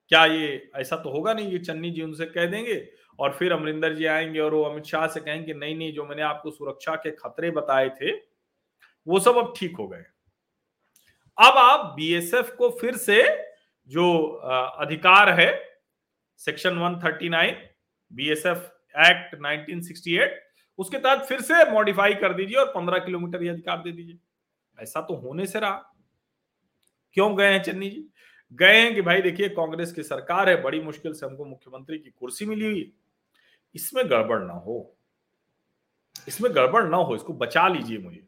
क्या 0.07 0.25
ये, 0.25 0.71
ऐसा 0.75 0.95
तो 0.95 1.09
होगा 1.09 1.33
नहीं 1.33 1.51
कि 1.51 1.59
चन्नी 1.59 1.91
जी 1.91 2.01
उनसे 2.01 2.25
कह 2.25 2.45
देंगे? 2.45 2.89
और 3.19 3.33
फिर 3.33 3.51
अमरिंदर 3.53 3.93
जी 3.93 4.05
आएँगे 4.05 4.39
और 4.39 4.53
वो 4.53 4.63
अमित 4.63 4.83
शाह 4.83 5.07
से 5.07 5.19
कहेंगे, 5.19 5.53
नहीं 5.53 5.75
नहीं, 5.75 5.93
जो 5.93 6.05
मैंने 6.05 6.21
आपको 6.21 6.51
सुरक्षा 6.51 6.95
के 6.95 7.11
खतरे 7.11 7.51
बताए 7.51 7.89
थे, 7.89 8.11
वो 9.07 9.19
सब 9.19 9.37
अब 9.37 9.53
ठीक 9.57 9.75
हो 9.77 9.87
गए 9.87 10.03
अब 11.37 11.57
आप 11.57 11.93
बीएसएफ 11.95 12.49
को 12.49 12.69
फिर 12.69 12.95
से 12.97 13.23
जो 13.87 14.27
अधिकार 14.77 15.29
है 15.29 15.79
सेक्शन 16.37 16.77
139 16.77 17.53
बीएसएफ 18.13 18.71
एक्ट 18.99 19.35
1968 19.35 20.29
उसके 20.77 20.97
तहत 20.97 21.25
फिर 21.25 21.41
से 21.41 21.71
मॉडिफाई 21.71 22.13
कर 22.13 22.33
दीजिए 22.33 22.57
और 22.57 22.73
15 22.77 23.05
किलोमीटर 23.05 23.43
ये 23.43 23.49
अधिकार 23.49 23.77
दे 23.77 23.91
दीजिए। 23.91 24.17
ऐसा 24.79 25.01
तो 25.01 25.15
होने 25.15 25.47
से 25.47 25.59
रहा। 25.59 25.93
क्यों 27.13 27.37
गए 27.37 27.51
हैं 27.51 27.63
चन्नी 27.63 27.89
जी? 27.89 28.05
गए 28.53 28.81
हैं 28.81 28.95
कि 28.95 29.01
भाई 29.01 29.21
देखिए, 29.21 29.49
कांग्रेस 29.49 29.91
की 29.91 30.03
सरकार 30.03 30.49
है, 30.49 30.61
बड़ी 30.61 30.79
मुश्किल 30.79 31.13
से 31.13 31.25
हमको 31.25 31.45
मुख्यमंत्री 31.45 31.99
की 31.99 32.09
कुर्सी 32.09 32.45
मिली 32.45 32.65
हुई 32.65 32.93
इसमें 33.75 34.09
गड़बड़ 34.09 34.39
ना 34.41 34.53
हो। 34.55 34.93
इसमें 36.27 36.53
गड़बड़ 36.55 36.83
ना 36.85 36.97
हो, 36.97 37.15
इसको 37.15 37.33
बचा 37.35 37.67
लीजिए 37.67 37.97
मुझे। 37.97 38.23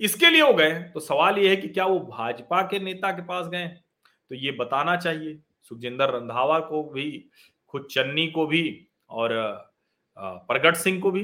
इसके 0.00 0.30
लिए 0.30 0.42
वो 0.42 0.52
गए 0.54 0.72
तो 0.84 1.00
सवाल 1.00 1.38
ये 1.38 1.48
है 1.48 1.56
कि 1.56 1.68
क्या 1.68 1.84
वो 1.86 1.98
भाजपा 2.00 2.62
के 2.62 2.78
नेता 2.78 3.10
के 3.12 3.22
पास 3.22 3.46
गए? 3.48 3.66
तो 3.66 4.34
ये 4.34 4.50
बताना 4.50 4.96
चाहिए। 4.96 5.38
सुखजिंदर 5.62 6.10
रंधावा 6.10 6.58
को 6.60 6.82
भी, 6.84 7.30
खुद 7.68 7.86
चन्नी 7.90 8.26
को 8.28 8.46
भी, 8.46 8.88
और 9.10 9.30
प्रगट 10.18 10.76
सिंह 10.76 11.00
को 11.00 11.10
भी, 11.10 11.20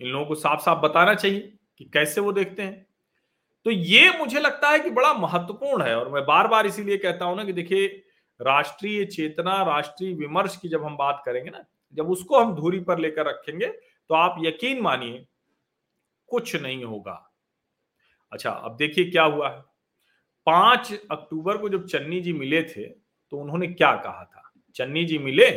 इन 0.00 0.08
लोगों 0.08 0.26
को 0.26 0.34
साफ़ 0.34 0.60
साफ़ 0.60 0.78
बताना 0.78 1.14
चाहिए 1.14 1.40
कि 1.78 1.84
कैसे 1.84 2.20
वो 2.20 2.32
देखते 2.32 2.62
हैं। 2.62 2.86
तो 3.66 3.70
ये 3.70 4.10
मुझे 4.18 4.40
लगता 4.40 4.70
है 4.70 4.78
कि 4.78 4.90
बड़ा 4.90 5.12
महत्वपूर्ण 5.14 5.82
है, 5.82 5.96
और 5.96 6.08
मैं 6.12 6.24
बार 6.26 6.48
बार 6.48 6.66
इसीलिए 6.66 6.96
कहता 6.96 7.24
हूँ 7.24 7.36
ना 7.36 7.44
कि 7.44 7.52
देखिए, 7.52 7.86
राष्ट्रीय 8.40 9.04
चेतना, 9.06 9.62
राष्ट्रीय 9.64 10.12
विमर्श 10.14 10.56
की 10.56 10.68
जब 10.68 10.84
हम 10.84 10.96
बात 10.96 11.22
करेंगे 11.26 11.50
ना 11.50 11.64
जब 11.94 12.10
उसको 12.10 12.38
हम 12.38 12.54
धूरी 12.54 12.80
पर 12.80 12.98
लेकर 12.98 13.26
रखेंगे 13.26 13.66
तो 13.66 14.14
आप 14.14 14.36
यकीन 14.40 14.80
मानिए, 14.82 15.26
कुछ 16.28 16.54
नहीं 16.56 16.84
होगा। 16.84 17.20
अच्छा 18.32 18.50
अब 18.50 18.76
देखिए 18.76 19.10
क्या 19.10 19.22
हुआ 19.24 19.50
है। 19.50 19.60
पाँच 20.46 20.92
अक्टूबर 21.10 21.56
को 21.56 21.68
जब 21.68 21.86
चन्नी 21.86 22.20
जी 22.20 22.32
मिले 22.32 22.62
थे 22.64 22.84
तो 22.84 23.36
उन्होंने 23.36 23.66
क्या 23.68 23.94
कहा 23.96 24.24
था? 24.24 24.52
चन्नी 24.76 25.04
जी 25.04 25.18
मिले 25.18 25.50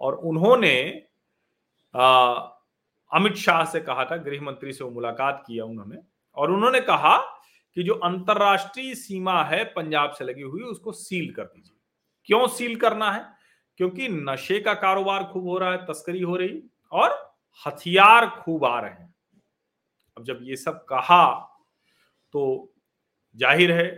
और 0.00 0.14
उन्होंने 0.14 0.76
अमित 3.10 3.34
शाह 3.34 3.64
से 3.64 3.80
कहा 3.80 4.04
था, 4.04 4.16
गृह 4.16 4.42
मंत्री 4.42 4.72
से 4.72 4.84
वो 4.84 4.90
मुलाकात 4.90 5.42
किया 5.46 5.64
उन्होंने, 5.64 5.96
और 6.36 6.50
उन्होंने 6.50 6.80
कहा 6.80 7.16
कि 7.76 7.82
जो 7.82 7.94
अंतरराष्ट्रीय 7.94 8.94
सीमा 8.94 9.42
है, 9.44 9.64
पंजाब 9.66 10.10
से 10.10 10.24
लगी 10.24 10.42
हुई, 10.42 10.62
उसको 10.62 10.92
सील 10.92 11.32
कर 11.34 11.44
दीजिए। 11.44 11.76
क्यों 12.28 12.46
सील 12.48 12.76
करना 12.76 13.10
है? 13.10 13.24
क्योंकि 13.80 14.08
नशे 14.08 14.58
का 14.60 14.72
कारोबार 14.74 15.22
खूब 15.24 15.46
हो 15.48 15.56
रहा 15.58 15.70
है, 15.72 15.78
तस्करी 15.86 16.20
हो 16.20 16.36
रही, 16.36 16.62
और 16.92 17.12
हथियार 17.62 18.26
खूब 18.40 18.64
आ 18.64 18.80
रहे 18.80 18.90
हैं। 18.90 19.14
अब 20.16 20.24
जब 20.24 20.38
ये 20.42 20.56
सब 20.56 20.84
कहा 20.84 21.28
तो 22.34 22.72
ज़ाहिर 23.36 23.72
है 23.72 23.88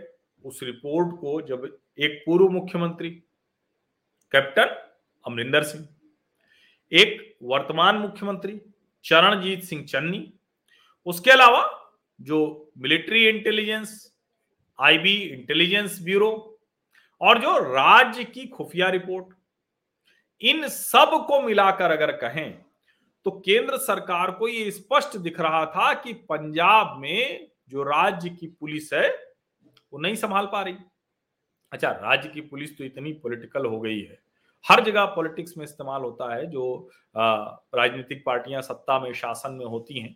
उस 0.45 0.59
रिपोर्ट 0.63 1.15
को 1.17 1.41
जब 1.41 1.67
एक 1.99 2.23
पूर्व 2.25 2.47
मुख्यमंत्री, 2.51 3.09
कैप्टन 4.31 4.73
अमरिंदर 5.25 5.63
सिंह, 5.63 5.87
एक 6.91 7.37
वर्तमान 7.43 7.97
मुख्यमंत्री 7.97 8.59
चरणजीत 9.05 9.63
सिंह 9.65 9.83
चन्नी, 9.85 10.25
उसके 11.07 11.31
अलावा 11.31 11.67
जो 12.19 12.71
military 12.77 13.27
intelligence, 13.27 14.11
IB 14.79 15.17
intelligence 15.29 16.01
bureau 16.03 16.59
और 17.21 17.41
जो 17.41 17.57
राज्य 17.73 18.23
की 18.25 18.47
खुफिया 18.49 18.89
रिपोर्ट 18.91 19.35
इन 20.43 20.67
सबको 20.67 21.41
मिलाकर 21.41 21.91
अगर 21.91 22.11
कहें 22.11 22.53
तो 23.25 23.31
केंद्र 23.45 23.77
सरकार 23.77 24.31
को 24.31 24.47
ये 24.47 24.71
स्पष्ट 24.71 25.17
दिख 25.17 25.39
रहा 25.39 25.65
था 25.65 25.93
कि 25.93 26.13
पंजाब 26.29 26.97
में 26.99 27.47
जो 27.69 27.83
राज्य 27.83 28.29
की 28.29 28.47
पुलिस 28.49 28.91
है, 28.93 29.09
वो 29.93 29.99
नहीं 29.99 30.15
संभाल 30.15 30.45
पा 30.45 30.61
रही। 30.61 30.75
अच्छा 31.71 31.91
राज्य 31.91 32.29
की 32.29 32.41
पुलिस 32.41 32.77
तो 32.77 32.83
इतनी 32.83 33.13
पॉलिटिकल 33.13 33.65
हो 33.65 33.79
गई 33.79 33.99
है। 33.99 34.19
हर 34.65 34.83
जगह 34.83 35.05
पॉलिटिक्स 35.05 35.57
में 35.57 35.63
इस्तेमाल 35.65 36.01
होता 36.01 36.33
है, 36.35 36.45
जो 36.45 36.89
राजनीतिक 37.15 38.23
पार्टियाँ 38.25 38.61
सत्ता 38.61 38.99
में, 38.99 39.11
शासन 39.13 39.53
में 39.53 39.65
होती 39.65 39.99
हैं, 39.99 40.15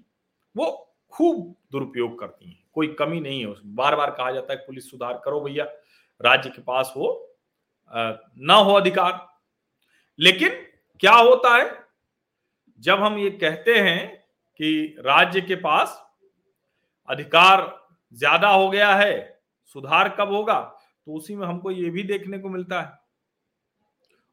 वो 0.56 0.96
खूब 1.14 1.56
दुरुपयोग 1.72 2.20
करती 2.20 2.50
हैं। 2.50 2.64
कोई 2.74 2.88
कमी 3.00 3.20
नहीं 3.20 3.40
है 3.40 3.48
उसमें। 3.48 3.76
बार 3.76 3.96
बार 3.96 4.12
कहा 4.12 4.32
जाता 4.32 4.54
है, 4.54 4.60
पुलिस 4.60 4.90
सुधार 4.92 5.22
करो 5.26 5.42
भैया। 5.42 5.66
राज्य 6.22 6.50
के 6.50 6.62
पास 6.62 6.94
वो 6.98 7.38
न 7.94 8.64
हो 8.66 8.74
अधिकार 8.74 9.12
लेकिन 10.20 10.50
क्या 11.02 11.14
होता 11.14 11.56
है, 11.56 11.72
जब 12.82 13.00
हम 13.00 13.18
ये 13.18 13.30
कहते 13.32 13.76
हैं 13.76 14.08
कि 14.60 14.96
राज्य 15.00 15.42
के 15.42 15.56
पास 15.58 16.02
अधिकार 17.10 17.66
ज़्यादा 18.14 18.50
हो 18.50 18.70
गया 18.70 18.94
है, 18.96 19.40
सुधार 19.76 20.10
कब 20.20 20.32
होगा 20.32 20.60
तो 21.08 21.14
उसी 21.14 21.36
में 21.36 21.46
हमको 21.48 21.72
ये 21.72 21.90
भी 21.90 22.04
देखने 22.04 22.38
को 22.40 22.50
मिलता 22.50 22.82
है। 22.82 22.92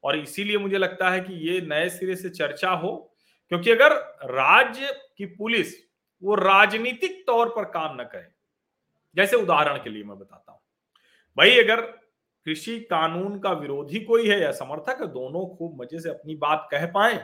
और 0.05 0.17
इसीलिए 0.17 0.59
मुझे 0.59 0.79
लगता 0.79 1.11
है 1.11 1.21
कि 1.21 1.35
ये 1.49 1.61
नए 1.63 1.89
सिरे 1.89 2.17
से 2.17 2.31
चर्चा 2.31 2.71
हो, 2.71 2.95
क्योंकि 3.53 3.71
अगर 3.71 3.93
राज्य 4.27 4.93
की 5.19 5.27
पुलिस 5.29 5.75
वो 6.23 6.35
राजनीतिक 6.35 7.23
तौर 7.27 7.49
पर 7.49 7.65
काम 7.71 8.01
न 8.01 8.05
करे, 8.05 8.29
जैसे 9.17 9.37
उदाहरण 9.37 9.83
के 9.85 9.91
लिए 9.91 10.05
मैं 10.05 10.19
बताता 10.19 10.53
हूँ। 10.53 10.61
भाई, 11.39 11.59
अगर 11.59 11.83
कृषि 12.47 12.79
कानून 12.91 13.39
का 13.39 13.53
विरोधी 13.53 14.01
कोई 14.01 14.29
है 14.29 14.41
या 14.41 14.51
समर्थक 14.53 15.01
है 15.01 15.07
दोनों 15.09 15.47
खूब 15.57 15.81
मज़े 15.83 16.01
से 16.01 16.09
अपनी 16.11 16.35
बात 16.37 16.69
कह 16.73 16.87
पाए। 16.87 17.17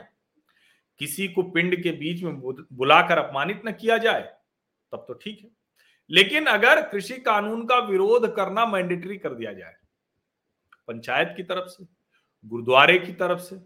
किसी 1.01 1.27
को 1.27 1.43
पिंड 1.43 1.75
के 1.83 1.91
बीच 1.91 2.23
में 2.23 2.39
बुलाकर 2.39 3.17
अपमानित 3.17 3.61
न 3.65 3.71
किया 3.71 3.97
जाए, 3.97 4.21
तब 4.91 5.05
तो 5.07 5.13
ठीक 5.13 5.39
है। 5.43 5.49
लेकिन 6.09 6.45
अगर 6.45 6.81
कृषि 6.81 7.17
कानून 7.19 7.65
का 7.65 7.77
विरोध 7.81 8.33
करना 8.35 8.65
मैंडेटरी 8.65 9.17
कर 9.17 9.33
दिया 9.33 9.53
जाए, 9.53 9.75
पंचायत 10.87 11.33
की 11.37 11.43
तरफ़ 11.43 11.67
से, 11.67 11.85
गुरुद्वारे 12.45 12.97
की 12.99 13.13
तरफ़ 13.13 13.39
से, 13.39 13.59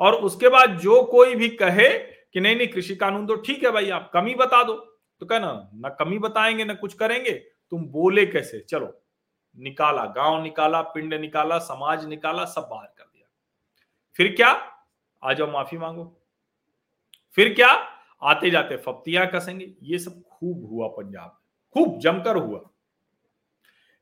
और 0.00 0.14
उसके 0.16 0.48
बाद 0.48 0.78
जो 0.78 1.02
कोई 1.04 1.34
भी 1.34 1.48
कहे 1.50 1.88
कि 2.32 2.40
नहीं 2.40 2.56
नहीं, 2.56 2.68
कृषि 2.68 2.96
कानून 2.96 3.26
तो 3.26 3.36
ठीक 3.36 3.64
है 3.64 3.70
भाई, 3.70 3.90
आप 3.90 4.10
कमी 4.14 4.34
बता 4.34 4.62
दो 4.64 4.74
तो 5.22 5.26
कहना 5.26 5.70
ना 5.74 5.88
कमी 5.96 6.18
बताएँगे, 6.18 6.64
ना 6.64 6.74
कुछ 6.74 6.94
करेंगे, 6.94 7.32
तुम 7.72 7.86
बोले 7.88 8.26
कैसे? 8.26 8.60
चलो 8.60 8.86
निकाला, 9.58 10.04
गाँव 10.06 10.42
निकाला, 10.42 10.80
पिंड 10.82 11.14
निकाला, 11.14 11.58
समाज 11.58 12.04
निकाला, 12.06 12.44
सब 12.44 12.68
बाहर 12.70 12.86
कर 12.98 13.04
दिया। 13.04 13.28
फिर 14.16 14.34
क्या? 14.36 14.50
आ 15.22 15.32
जाओ, 15.32 15.50
माफ़ी 15.50 15.78
मांगो। 15.78 16.04
फिर 17.34 17.54
क्या? 17.54 17.68
आते 18.22 18.50
जाते 18.50 18.76
फप्तियाँ 18.76 19.26
कसेंगे। 19.26 19.74
ये 19.82 19.98
सब 19.98 20.22
खूब 20.22 20.66
हुआ 20.70 20.88
पंजाब 20.88 21.38
खूब, 21.74 21.98
जमकर 22.00 22.36
हुआ। 22.36 22.60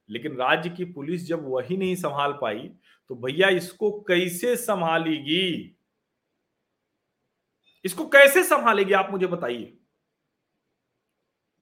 लेकिन 0.09 0.37
राज्य 0.37 0.71
की 0.71 0.85
पुलिस 0.85 1.27
जब 1.27 1.49
वही 1.49 1.77
नहीं 1.77 1.95
संभाल 1.97 2.33
पाई 2.33 2.69
तो 3.11 3.15
भैया 3.15 3.49
इसको 3.49 3.91
कैसे 4.01 4.57
संभालेगी? 4.57 5.77
इसको 7.85 8.07
कैसे 8.09 8.43
संभालेगी, 8.43 8.93
आप 8.93 9.11
मुझे 9.11 9.27
बताइए। 9.27 9.79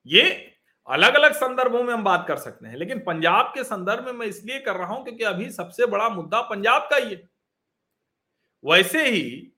ये 0.07 0.52
अलग 0.89 1.15
अलग 1.15 1.33
संदर्भों 1.33 1.83
में 1.83 1.93
हम 1.95 2.03
बात 2.05 2.25
कर 2.29 2.37
सकते 2.37 2.69
हैं, 2.69 2.77
लेकिन 2.77 2.99
पंजाब 3.01 3.53
के 3.55 3.65
संदर्भ 3.65 4.07
में 4.07 4.13
मैं 4.13 4.27
इसलिए 4.27 4.59
कर 4.61 4.77
रहा 4.77 4.95
हूँ 4.95 5.05
क्योंकि 5.05 5.25
अभी 5.25 5.51
सबसे 5.51 5.87
बड़ा 5.87 6.09
मुद्दा 6.09 6.41
पंजाब 6.43 6.89
का 6.91 6.97
ही 6.97 7.11
है। 7.11 7.23
वैसे 8.65 9.09
ही 9.09 9.53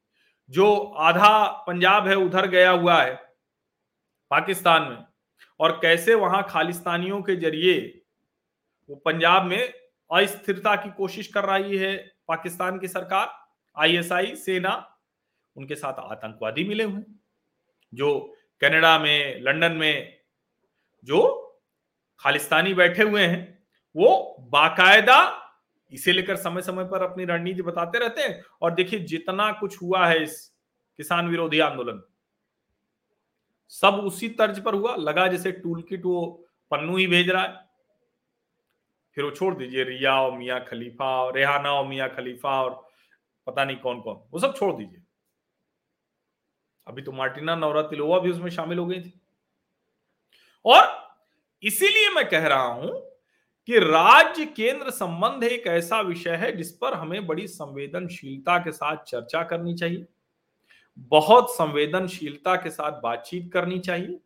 जो 0.50 0.74
आधा 0.76 1.44
पंजाब 1.66 2.08
है, 2.08 2.14
उधर 2.16 2.46
गया 2.48 2.70
हुआ 2.70 3.02
है 3.02 3.14
पाकिस्तान 4.30 4.82
में, 4.82 4.98
और 5.60 5.72
कैसे 5.82 6.14
वहाँ 6.16 6.42
खालिस्तानियों 6.50 7.20
के 7.22 7.36
ज़रिए 7.36 7.78
वो 8.88 8.96
पंजाब 8.96 9.44
में 9.44 9.72
अस्थिरता 10.10 10.74
की 10.76 10.90
कोशिश 10.92 11.26
कर 11.28 11.44
रही 11.44 11.76
है 11.76 11.96
पाकिस्तान 12.28 12.78
की 12.78 12.88
सरकार, 12.88 13.30
आईएसआई, 13.76 14.34
सेना, 14.36 14.72
उनके 15.56 15.74
साथ 15.74 16.00
आतंकवादी 16.00 16.64
मिले 16.64 16.84
हुए 16.84 17.02
जो 17.92 18.18
कनाडा 18.62 18.98
में, 18.98 19.40
लंदन 19.42 19.72
में 19.72 20.18
जो 21.04 21.40
खालिस्तानी 22.20 22.74
बैठे 22.74 23.02
हुए 23.02 23.22
हैं, 23.22 23.42
वो 23.94 24.36
बाकायदा 24.50 25.40
इसे 25.92 26.12
लेकर 26.12 26.36
समय 26.36 26.62
समय 26.62 26.84
पर 26.84 27.02
अपनी 27.02 27.24
रणनीति 27.24 27.62
बताते 27.62 27.98
रहते 27.98 28.22
हैं। 28.22 28.42
और 28.62 28.74
देखिए, 28.74 29.00
जितना 29.00 29.50
कुछ 29.52 29.80
हुआ 29.82 30.06
है 30.06 30.22
इस 30.22 30.40
किसान 30.98 31.28
विरोधी 31.28 31.58
आंदोलन, 31.60 32.02
सब 33.72 33.94
उसी 33.96 34.28
तर्ज 34.28 34.62
पर 34.64 34.74
हुआ। 34.74 34.94
लगा 34.96 35.26
जैसे 35.26 35.52
टूल 35.52 35.82
किट 35.82 36.04
वो 36.04 36.46
पन्नू 36.70 36.96
ही 36.96 37.06
भेज 37.06 37.30
रहा 37.30 37.42
है। 37.42 37.62
फिर 39.16 39.24
वो 39.24 39.30
छोड़ 39.30 39.54
दीजिए, 39.54 39.84
रिया 39.84 40.14
और 40.20 40.32
मियाँ 40.38 40.60
खलीफा 40.64 41.08
और 41.22 41.34
रेहाना 41.34 41.72
और 41.72 41.86
मियाँ 41.86 42.08
खलीफा 42.08 42.62
और 42.62 42.70
पता 43.46 43.64
नहीं 43.64 43.76
कौन 43.76 44.00
कौन 44.00 44.20
वो 44.32 44.38
सब 44.38 44.56
छोड़ 44.56 44.72
दीजिए। 44.76 45.02
अभी 46.86 47.02
तो 47.02 47.12
मार्टिना 47.12 47.54
नवरातिलोवा 47.56 48.18
भी 48.18 48.30
उसमें 48.30 48.50
शामिल 48.50 48.78
हो 48.78 48.86
गई 48.86 49.00
थी। 49.00 49.20
और 50.64 50.92
इसीलिए 51.62 52.10
मैं 52.10 52.28
कह 52.28 52.46
रहा 52.46 52.62
हूँ 52.64 53.00
कि 53.68 53.78
राज्य 53.78 54.44
केंद्र 54.46 54.90
संबंध 54.90 55.44
एक 55.44 55.66
ऐसा 55.66 56.00
विषय 56.00 56.34
है 56.36 56.50
जिस 56.56 56.70
पर 56.72 56.94
हमें 56.94 57.26
बड़ी 57.26 57.46
संवेदनशीलता 57.48 58.58
के 58.58 58.72
साथ 58.72 59.04
चर्चा 59.04 59.42
करनी 59.42 59.74
चाहिए, 59.74 60.06
बहुत 60.96 61.50
संवेदनशीलता 61.50 62.56
के 62.56 62.70
साथ 62.70 63.00
बातचीत 63.02 63.50
करनी 63.52 63.78
चाहिए। 63.78 64.20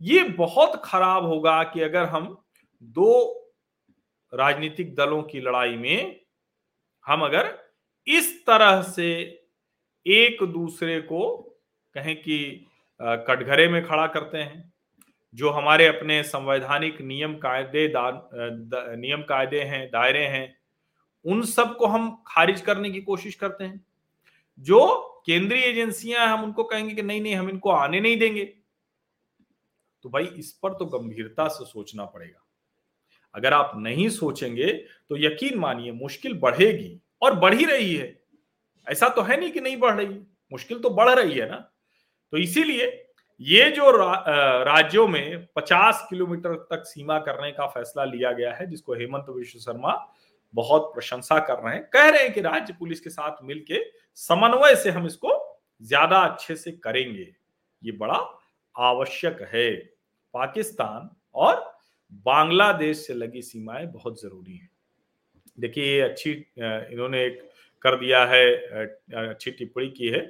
ये 0.00 0.22
बहुत 0.22 0.80
खराब 0.84 1.24
होगा 1.24 1.62
कि 1.62 1.80
अगर 1.80 2.04
हम 2.04 2.36
दो 2.82 3.34
राजनीतिक 4.32 4.94
दलों 4.94 5.22
की 5.22 5.40
लड़ाई 5.40 5.76
में 5.76 6.20
हम 7.06 7.24
अगर 7.24 7.56
इस 8.06 8.46
तरह 8.46 8.82
से 8.82 9.10
एक 10.06 10.42
दूसरे 10.44 11.00
को 11.00 11.36
कहें 11.94 12.14
कि 12.16 12.66
कटघरे 13.00 13.68
में 13.68 13.84
खड़ा 13.86 14.06
करते 14.06 14.38
हैं 14.38 14.67
जो 15.34 15.50
हमारे 15.50 15.86
अपने 15.86 16.22
संवैधानिक 16.22 17.00
नियम 17.00 17.34
कायदे 17.36 17.92
नियम 18.96 19.22
कायदे 19.22 19.60
हैं, 19.60 19.88
दायरे 19.88 20.24
हैं, 20.26 20.56
उन 21.24 21.42
सबको 21.42 21.86
हम 21.86 22.10
खारिज 22.26 22.60
करने 22.60 22.90
की 22.90 23.00
कोशिश 23.00 23.34
करते 23.34 23.64
हैं। 23.64 23.84
जो 24.58 24.80
केंद्रीय 25.26 25.62
एजेंसियाँ 25.62 26.20
हैं, 26.20 26.28
हम 26.28 26.44
उनको 26.44 26.64
कहेंगे 26.64 26.94
कि 26.94 27.02
नहीं 27.02 27.20
नहीं, 27.20 27.34
हम 27.34 27.48
इनको 27.50 27.70
आने 27.70 28.00
नहीं 28.00 28.18
देंगे। 28.18 28.44
तो 30.04 30.08
भाई, 30.08 30.24
इस 30.26 30.52
पर 30.52 30.74
तो 30.74 30.86
गंभीरता 30.86 31.48
से 31.48 31.64
सोचना 31.64 32.04
पड़ेगा। 32.04 32.44
अगर 33.34 33.52
आप 33.52 33.72
नहीं 33.76 34.08
सोचेंगे 34.08 34.72
तो 35.08 35.16
यकीन 35.16 35.58
मानिए, 35.58 35.92
मुश्किल 35.92 36.34
बढ़ेगी 36.34 37.00
और 37.22 37.34
बढ़ 37.34 37.54
ही 37.54 37.64
रही 37.64 37.94
है। 37.96 38.22
ऐसा 38.86 39.08
तो 39.08 39.22
है 39.22 39.38
नहीं 39.40 39.50
कि 39.50 39.60
नहीं 39.60 39.76
बढ़ 39.76 39.94
रही। 39.94 40.18
मुश्किल 40.52 40.78
तो 40.78 40.90
बढ़ 40.90 41.10
रही 41.10 41.38
है 41.38 41.48
ना। 41.50 41.56
तो 42.32 42.36
इसीलिए 42.36 43.07
ये 43.40 43.70
जो 43.70 43.90
रा, 43.90 44.12
राज्यों 44.64 45.06
में 45.08 45.46
50 45.56 46.06
किलोमीटर 46.10 46.54
तक 46.70 46.82
सीमा 46.86 47.18
करने 47.18 47.50
का 47.52 47.66
फैसला 47.66 48.04
लिया 48.04 48.32
गया 48.32 48.52
है 48.54 48.66
जिसको 48.70 48.94
हेमंत 48.94 49.26
विश्व 49.28 49.58
शर्मा 49.58 49.94
बहुत 50.54 50.90
प्रशंसा 50.94 51.38
कर 51.38 51.58
रहे 51.58 51.74
हैं। 51.74 51.84
कह 51.84 52.08
रहे 52.08 52.22
हैं 52.22 52.32
कि 52.34 52.40
राज्य 52.40 52.74
पुलिस 52.78 53.00
के 53.00 53.10
साथ 53.10 53.42
मिलके 53.44 53.80
समन्वय 54.18 54.74
से 54.76 54.90
हम 54.90 55.06
इसको 55.06 55.36
ज़्यादा 55.82 56.18
अच्छे 56.18 56.56
से 56.56 56.72
करेंगे। 56.74 57.26
ये 57.82 57.92
बड़ा 57.92 58.18
आवश्यक 58.74 59.42
है। 59.52 59.70
पाकिस्तान 60.34 61.08
और 61.34 61.62
बांग्लादेश 62.26 63.06
से 63.06 63.14
लगी 63.14 63.42
सीमाएँ 63.42 63.86
बहुत 63.86 64.20
ज़रूरी 64.22 64.56
है। 64.56 64.68
देखिए 65.58 65.84
ये 65.86 66.00
अच्छी 66.00 66.32
इन्होंने 66.58 67.24
एक 67.24 67.40
कर 67.84 67.96
दिया 67.96 68.24
है 68.24 68.50
अच्छी 69.28 69.50
टिप्पणी 69.50 69.88
की 69.90 70.08
है। 70.08 70.20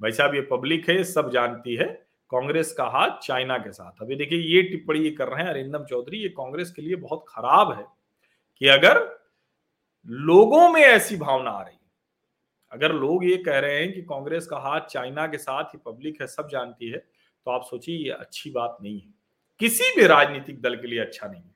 भाई 0.00 0.12
साहब 0.12 0.34
ये 0.34 0.40
पब्लिक 0.50 0.88
है 0.90 1.02
सब 1.04 1.30
जानती 1.32 1.74
है। 1.74 2.05
कांग्रेस 2.30 2.72
का 2.72 2.84
हाथ 2.84 3.18
चाइना 3.18 3.58
के 3.58 3.72
साथ। 3.72 4.02
अभी 4.02 4.16
देखिए, 4.16 4.38
ये 4.38 4.62
टिप्पणी 4.62 5.10
कर 5.10 5.28
रहे 5.28 5.42
हैं 5.42 5.50
अरिंदम 5.50 5.84
चौधरी, 5.84 6.18
ये 6.18 6.28
कांग्रेस 6.28 6.70
के 6.70 6.82
लिए 6.82 6.96
बहुत 6.96 7.24
खराब 7.28 7.72
है 7.72 7.84
कि 8.60 8.66
अगर 8.68 9.00
लोगों 10.08 10.68
में 10.70 10.80
ऐसी 10.80 11.16
भावना 11.16 11.50
आ 11.50 11.62
रही, 11.62 11.76
अगर 12.72 12.92
लोग 12.92 13.24
ये 13.24 13.36
कह 13.36 13.58
रहे 13.58 13.80
हैं 13.80 13.92
कि 13.92 14.02
कांग्रेस 14.02 14.46
का 14.46 14.58
हाथ 14.58 14.80
चाइना 14.80 15.26
के 15.26 15.38
साथ 15.38 15.64
ही 15.64 15.78
पब्लिक 15.86 16.20
है, 16.20 16.26
सब 16.26 16.48
जानती 16.48 16.90
है 16.90 16.98
तो 16.98 17.50
आप 17.50 17.64
सोचिए, 17.64 17.96
ये 17.96 18.10
अच्छी 18.10 18.50
बात 18.50 18.76
नहीं 18.82 19.00
है। 19.00 19.14
किसी 19.60 19.94
भी 19.96 20.06
राजनीतिक 20.06 20.60
दल 20.62 20.76
के 20.76 20.86
लिए 20.86 21.00
अच्छा 21.00 21.26
नहीं 21.26 21.42
है। 21.42 21.54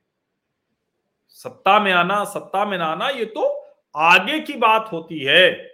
सत्ता 1.29 1.79
में 1.79 1.91
आना, 1.91 2.23
सत्ता 2.23 2.65
में 2.65 2.77
ना 2.77 2.85
आना, 2.85 3.07
ये 3.07 3.25
तो 3.25 3.47
आगे 3.95 4.39
की 4.39 4.53
बात 4.53 4.89
होती 4.91 5.19
है। 5.19 5.70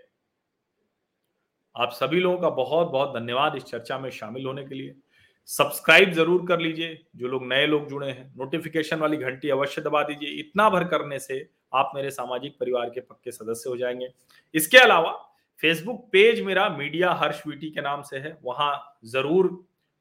आप 1.77 1.91
सभी 1.91 2.19
लोगों 2.19 2.37
का 2.37 2.49
बहुत 2.49 2.87
बहुत 2.91 3.13
धन्यवाद 3.15 3.55
इस 3.55 3.63
चर्चा 3.63 3.97
में 3.99 4.09
शामिल 4.11 4.45
होने 4.45 4.63
के 4.65 4.75
लिए। 4.75 4.93
सब्सक्राइब 5.49 6.11
ज़रूर 6.11 6.45
कर 6.47 6.59
लीजिए, 6.59 6.97
जो 7.15 7.27
लोग 7.27 7.45
नए 7.47 7.65
लोग 7.67 7.87
जुड़े 7.89 8.07
हैं। 8.07 8.33
नोटिफिकेशन 8.37 8.99
वाली 8.99 9.17
घंटी 9.17 9.49
अवश्य 9.49 9.81
दबा 9.81 10.01
दीजिए। 10.03 10.29
इतना 10.39 10.69
भर 10.69 10.83
करने 10.83 11.19
से 11.19 11.37
आप 11.73 11.91
मेरे 11.95 12.11
सामाजिक 12.11 12.57
परिवार 12.59 12.89
के 12.89 12.99
पक्के 13.01 13.31
सदस्य 13.31 13.69
हो 13.69 13.77
जाएँगे। 13.77 14.09
इसके 14.55 14.77
अलावा 14.77 15.11
फेसबुक 15.63 16.03
पेज 16.11 16.41
मेरा 16.41 16.67
मीडिया 16.69 17.11
हर्ष 17.13 17.45
वीटी 17.47 17.69
के 17.69 17.81
नाम 17.81 18.01
से 18.01 18.17
है। 18.17 18.37
वहाँ 18.43 18.99
ज़रूर 19.05 19.51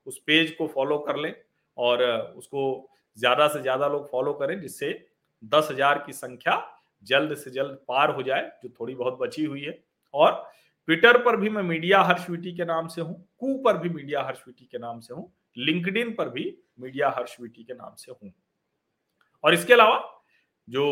उस 0.06 0.18
पेज 0.26 0.50
को 0.50 0.66
फॉलो 0.66 0.98
कर 0.98 1.16
लें 1.16 1.34
और 1.78 2.02
उसको 2.36 2.90
ज़्यादा 3.18 3.48
से 3.48 3.62
ज़्यादा 3.62 3.88
लोग 3.88 4.10
फॉलो 4.10 4.32
करें, 4.32 4.60
जिससे 4.60 5.06
दस 5.44 5.68
हज़ार 5.70 6.02
की 6.06 6.12
संख्या 6.14 6.62
जल्द 7.04 7.34
से 7.36 7.50
जल्द 7.50 7.78
पार 7.88 8.10
हो 8.10 8.22
जाए, 8.22 8.50
जो 8.62 8.68
थोड़ी 8.80 8.94
बहुत 8.94 9.18
बची 9.20 9.44
हुई 9.44 9.62
है। 9.62 9.78
और 10.14 10.44
ट्विटर 10.88 11.18
पर 11.22 11.36
भी 11.36 11.48
मैं 11.48 11.62
मीडिया 11.62 12.00
हर्षविटी 12.02 12.52
के 12.56 12.64
नाम 12.64 12.86
से 12.88 13.00
हूँ, 13.00 13.14
कू 13.40 13.56
पर 13.64 13.78
भी 13.78 13.88
मीडिया 13.88 14.22
हर्षविटी 14.22 14.64
के 14.64 14.78
नाम 14.78 15.00
से 15.00 15.14
हूँ 15.14 15.32
लिंकड 15.56 16.16
पर 16.16 16.28
भी 16.28 16.44
मीडिया 16.80 17.08
हर्षविटी 17.16 17.64
के 17.64 17.74
नाम 17.74 17.94
से 17.96 18.12
हूँ। 18.12 18.32
और 19.44 19.54
इसके 19.54 19.72
अलावा 19.72 20.02
जो 20.68 20.84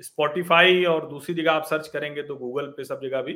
स्पॉटिफाई 0.00 0.84
और 0.84 1.08
दूसरी 1.08 1.34
जगह 1.34 1.52
आप 1.52 1.64
सर्च 1.64 1.88
करेंगे 1.88 2.22
तो 2.22 2.36
गूगल 2.36 2.66
पे 2.76 2.84
सब 2.84 3.00
जगह 3.02 3.22
भी 3.22 3.34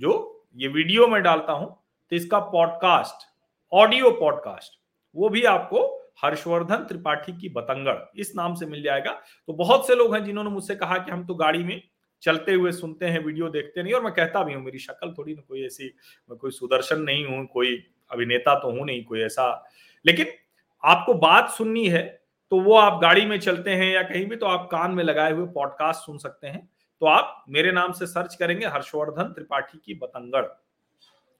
जो 0.00 0.12
ये 0.56 0.68
वीडियो 0.68 1.06
में 1.08 1.22
डालता 1.22 1.52
हूँ 1.52 1.68
तो 2.12 2.16
इसका 2.16 2.38
पॉडकास्ट 2.50 3.26
ऑडियो 3.72 4.10
पॉडकास्ट 4.10 4.78
वो 5.16 5.28
भी 5.28 5.42
आपको 5.44 5.86
हर्षवर्धन 6.24 6.84
त्रिपाठी 6.84 7.32
की 7.32 7.48
बतंगड़, 7.48 7.96
इस 8.16 8.32
नाम 8.36 8.54
से 8.54 8.66
मिल 8.66 8.82
जाएगा। 8.82 9.12
तो 9.48 9.52
बहुत 9.52 9.86
से 9.86 9.94
लोग 9.94 10.14
हैं 10.14 10.24
जिन्होंने 10.24 10.50
मुझसे 10.50 10.74
कहा 10.74 10.98
कि 10.98 11.10
हम 11.10 11.24
तो 11.26 11.34
गाड़ी 11.34 11.62
में 11.64 11.80
चलते 12.22 12.54
हुए 12.54 12.72
सुनते 12.72 13.06
हैं, 13.06 13.24
वीडियो 13.24 13.48
देखते 13.48 13.82
नहीं, 13.82 13.92
और 13.92 14.02
मैं 14.02 14.12
कहता 14.12 14.42
भी 14.44 14.54
हूँ, 14.54 14.62
मेरी 14.64 14.78
शक्ल 14.78 15.12
थोड़ी 15.18 15.34
ना 15.34 15.42
कोई 15.48 15.64
ऐसी, 15.66 15.92
मैं 16.30 16.38
कोई 16.38 16.50
सुदर्शन 16.50 17.00
नहीं 17.00 17.24
हूँ, 17.26 17.46
कोई 17.46 17.76
अभिनेता 18.10 18.54
तो 18.54 18.70
हूँ 18.70 18.86
नहीं, 18.86 19.04
कोई 19.04 19.20
ऐसा। 19.20 19.52
लेकिन 20.04 20.26
आपको 20.82 21.14
बात 21.16 21.50
सुननी 21.50 21.88
है 21.88 22.02
तो 22.52 22.60
वो 22.60 22.74
आप 22.74 23.00
गाड़ी 23.02 23.24
में 23.26 23.38
चलते 23.40 23.70
हैं 23.70 23.92
या 23.92 24.02
कहीं 24.02 24.24
भी 24.26 24.36
तो 24.36 24.46
आप 24.46 24.68
कान 24.70 24.90
में 24.90 25.02
लगाए 25.04 25.32
हुए 25.32 25.46
पॉडकास्ट 25.46 26.06
सुन 26.06 26.16
सकते 26.18 26.46
हैं। 26.46 26.68
तो 27.02 27.06
आप 27.06 27.44
मेरे 27.48 27.72
नाम 27.72 27.92
से 27.92 28.06
सर्च 28.06 28.34
करेंगे, 28.34 28.66
हर्षवर्धन 28.66 29.32
त्रिपाठी 29.32 29.78
की 29.84 29.94
बतंगड़। 29.94 30.44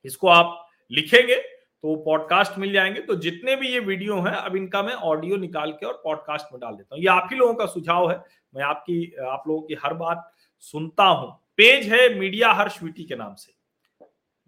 इसको 0.04 0.28
आप 0.28 0.68
लिखेंगे 0.90 1.34
तो 1.34 1.94
पॉडकास्ट 1.96 2.58
मिल 2.58 2.72
जाएँगे। 2.72 3.00
तो 3.00 3.14
जितने 3.16 3.56
भी 3.56 3.68
ये 3.68 3.78
वीडियो 3.80 4.20
हैं, 4.20 4.32
अब 4.32 4.56
इनका 4.56 4.82
मैं 4.82 4.94
ऑडियो 4.94 5.36
निकाल 5.36 5.72
के 5.72 5.86
और 5.86 6.00
पॉडकास्ट 6.04 6.52
में 6.52 6.60
डाल 6.60 6.74
देता 6.74 6.94
हूँ। 6.94 7.02
ये 7.02 7.08
आप 7.08 7.28
ही 7.32 7.36
लोगों 7.36 7.54
का 7.54 7.66
सुझाव 7.66 8.10
है। 8.10 8.22
मैं 8.54 8.62
आपकी, 8.62 9.14
आप 9.22 9.44
लोगों 9.48 9.62
की 9.62 9.76
हर 9.84 9.94
बात 9.94 10.30
सुनता 10.64 11.04
हूँ। 11.04 11.30
पेज 11.56 11.88
है 11.88 12.08
मीडिया 12.14 12.52
हर्ष 12.52 12.82
वीटी 12.82 13.04
के 13.04 13.16
नाम 13.16 13.34
से। 13.34 13.52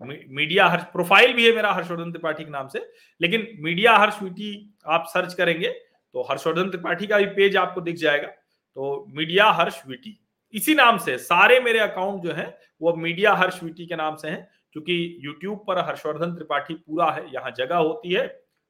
मीडिया 0.00 0.66
हर्ष, 0.66 0.82
प्रोफ़ाइल 0.84 1.32
भी 1.32 1.46
है 1.46 1.54
मेरा 1.56 1.72
हर्षवर्धन 1.72 2.10
त्रिपाठी 2.10 2.44
के 2.44 2.50
नाम 2.50 2.68
से, 2.68 2.78
लेकिन 3.20 3.46
मीडिया 3.60 3.96
हर्ष 3.96 4.22
वीटी 4.22 4.74
आप 4.86 5.04
सर्च 5.08 5.34
करेंगे 5.34 5.68
तो 6.14 6.22
हर्षवर्धन 6.30 6.70
त्रिपाठी 6.70 7.06
का 7.06 7.18
भी 7.18 7.26
पेज 7.34 7.56
आपको 7.56 7.80
दिख 7.80 7.96
जाएगा। 7.96 8.26
तो 8.26 9.04
मीडिया 9.10 9.50
हर्ष 9.50 9.80
वीटी, 9.86 10.18
इसी 10.54 10.74
नाम 10.74 10.98
से, 10.98 11.16
सारे 11.18 11.58
मेरे 11.60 11.78
अकाउंट 11.80 12.22
जो 12.22 12.32
है, 12.32 12.58
वो 12.80 12.94
मीडिया 12.96 13.32
हर्ष 13.34 13.62
वीटी 13.62 13.86
के 13.86 13.96
नाम 13.96 14.16
से 14.16 14.28
हैं, 14.28 14.48
क्योंकि 14.72 15.18
यूट्यूब 15.20 15.64
पर 15.66 15.78
हर्षवर्धन 15.80 16.34
त्रिपाठी 16.34 16.74
पूरा 16.76 17.10
है, 17.10 17.24
यहाँ 17.34 17.50
जगह 17.56 17.76
होती 17.76 18.12
है 18.12 18.26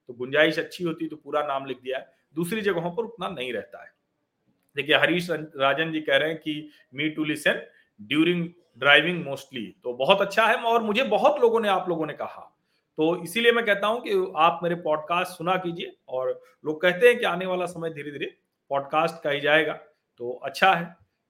तो 0.09 0.14
गुंजाइश 0.14 0.59
अच्छी 0.59 0.85
होती 0.85 1.05
है 1.05 1.11
तो 1.11 1.16
पूरा 1.16 1.42
नाम 1.44 1.66
लिख 1.66 1.81
दिया 1.81 1.98
है, 1.98 2.07
दूसरी 2.35 2.61
जगहों 2.62 2.90
पर 2.92 3.05
उतना 3.05 3.28
नहीं 3.31 3.52
रहता 3.52 3.83
है। 3.83 3.90
देखिए, 4.76 4.96
हरीश 4.96 5.30
राजन 5.30 5.92
जी 5.92 6.00
कह 6.00 6.16
रहे 6.16 6.28
हैं 6.28 6.38
कि 6.38 6.68
me 6.94 7.08
to 7.11 7.24
listen 7.24 7.62
during 8.00 8.48
driving 8.78 9.24
mostly 9.24 9.66
तो 9.85 9.92
बहुत 9.94 10.20
अच्छा 10.20 10.46
है 10.46 10.54
और 10.56 10.82
मुझे 10.82 11.02
बहुत 11.04 11.40
लोगों 11.40 11.61
ने, 11.61 11.68
आप 11.68 11.88
लोगों 11.88 12.06
ने 12.06 12.12
कहा। 12.12 12.48
तो 12.98 13.22
इसीलिए 13.24 13.52
मैं 13.52 13.64
कहता 13.66 13.87
हूँ 13.87 14.00
कि 14.00 14.32
आप 14.37 14.61
मेरे 14.62 14.74
पॉडकास्ट 14.80 15.37
सुना 15.38 15.56
कीजिए 15.56 15.94
और 16.08 16.40
लोग 16.64 16.80
कहते 16.82 17.08
हैं 17.08 17.18
कि 17.18 17.24
आने 17.24 17.46
वाला 17.46 17.66
समय 17.66 17.90
धीरे 17.90 18.11
धीरे 18.11 18.26
पॉडकास्ट 18.70 19.22
का 19.24 19.30
ही 19.30 19.40
जाएगा। 19.40 19.72
तो 20.20 20.30
अच्छा 20.44 20.72
है। 20.74 20.85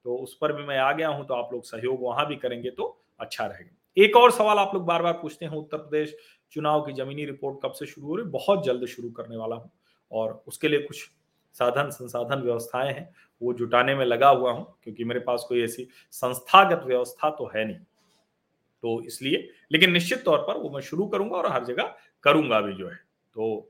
तो 0.05 0.15
उस 0.15 0.37
पर 0.41 0.53
भी 0.53 0.63
मैं 0.63 0.77
आ 0.77 0.91
गया 0.91 1.07
हूँ 1.07 1.25
तो 1.25 1.33
आप 1.33 1.49
लोग 1.53 1.63
सहयोग 1.65 2.01
वहाँ 2.01 2.27
भी 2.27 2.35
करेंगे 2.35 2.69
तो 2.69 2.85
अच्छा 3.19 3.45
रहेगा। 3.45 4.03
एक 4.03 4.15
और 4.17 4.31
सवाल 4.31 4.57
आप 4.57 4.71
लोग 4.73 4.85
बार 4.85 5.01
बार 5.01 5.13
पूछते 5.13 5.45
हैं, 5.45 5.51
उत्तर 5.51 5.77
प्रदेश 5.77 6.15
चुनाव 6.51 6.81
की 6.81 6.93
जमीनी 6.93 7.25
रिपोर्ट 7.25 7.59
कब 7.63 7.71
से 7.71 7.85
शुरू 7.85 8.07
हो 8.07 8.15
रही 8.15 8.25
बहुत 8.29 8.65
जल्द 8.65 8.85
शुरू 8.85 9.09
करने 9.11 9.37
वाला 9.37 9.55
हूँ 9.55 9.71
और 10.11 10.43
उसके 10.47 10.67
लिए 10.67 10.79
कुछ 10.79 11.07
साधन 11.55 11.89
संसाधन 11.89 12.41
व्यवस्थाएँ 12.41 12.93
हैं। 12.93 13.09
वो 13.43 13.53
जुटाने 13.53 13.95
में 13.95 14.05
लगा 14.05 14.29
हुआ 14.29 14.51
हूँ, 14.51 14.65
क्योंकि 14.83 15.03
मेरे 15.03 15.19
पास 15.19 15.45
कोई 15.49 15.63
ऐसी 15.63 15.87
संस्थागत 16.13 16.83
व्यवस्था 16.85 17.29
तो 17.29 17.51
है 17.55 17.65
नहीं। 17.65 17.77
तो 18.83 19.01
इसलिए, 19.03 19.49
लेकिन 19.71 19.91
निश्चित 19.91 20.23
तौर 20.25 20.37
पर 20.39 20.57
वो 20.57 20.69
मैं 20.69 20.81
शुरू 20.81 21.05
करूँगा 21.07 21.37
और 21.37 21.51
हर 21.51 21.63
जगह 21.65 21.95
करूँगा 22.23 22.59
भी 22.61 22.73
जो 22.73 22.87
है। 22.87 22.95
तो 23.35 23.69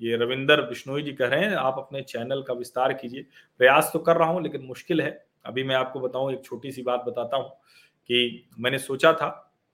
ये 0.00 0.16
रविंदर 0.16 0.60
बिश्नोई 0.62 1.02
जी 1.02 1.12
कह 1.12 1.26
रहे 1.26 1.44
हैं, 1.44 1.54
आप 1.54 1.74
अपने 1.78 2.02
चैनल 2.02 2.42
का 2.42 2.54
विस्तार 2.54 2.92
कीजिए। 2.92 3.26
प्रयास 3.60 3.90
तो 3.92 3.98
कर 3.98 4.16
रहा 4.16 4.28
हूँ, 4.28 4.42
लेकिन 4.42 4.62
मुश्किल 4.62 5.00
है। 5.00 5.10
अभी 5.46 5.62
मैं 5.64 5.74
आपको 5.76 6.00
बताऊँ, 6.00 6.32
एक 6.32 6.44
छोटी 6.44 6.72
सी 6.72 6.82
बात 6.82 7.04
बताता 7.06 7.36
हूँ 7.36 7.48
कि 8.10 8.48
मैंने 8.58 8.78
सोचा 8.78 9.12
था 9.12 9.28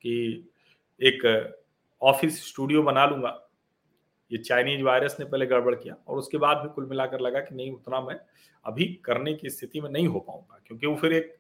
कि 0.05 0.51
एक 1.01 1.55
ऑफ़िस 2.03 2.47
स्टूडियो 2.49 2.83
बना 2.83 3.07
लूँगा। 3.07 3.29
ये 4.31 4.39
चाइनीज़ 4.39 4.83
वायरस 4.83 5.17
ने 5.21 5.27
पहले 5.27 5.47
गड़बड़ 5.47 5.75
किया 5.75 5.97
और 6.09 6.19
उसके 6.19 6.39
बाद 6.39 6.57
भी 6.57 6.69
कुल 6.75 6.87
मिलाकर 6.87 7.21
लगा 7.21 7.41
कि 7.41 7.55
नहीं, 7.55 7.73
उतना 7.73 8.01
मैं 8.01 8.17
अभी 8.65 8.85
करने 9.05 9.35
की 9.35 9.51
स्थिति 9.51 9.81
में 9.81 9.91
नहीं 9.91 10.07
हो 10.07 10.21
पाऊँगा, 10.21 10.61
क्योंकि 10.67 10.87
वो 10.87 10.95
फिर 10.97 11.13
एक 11.13 11.35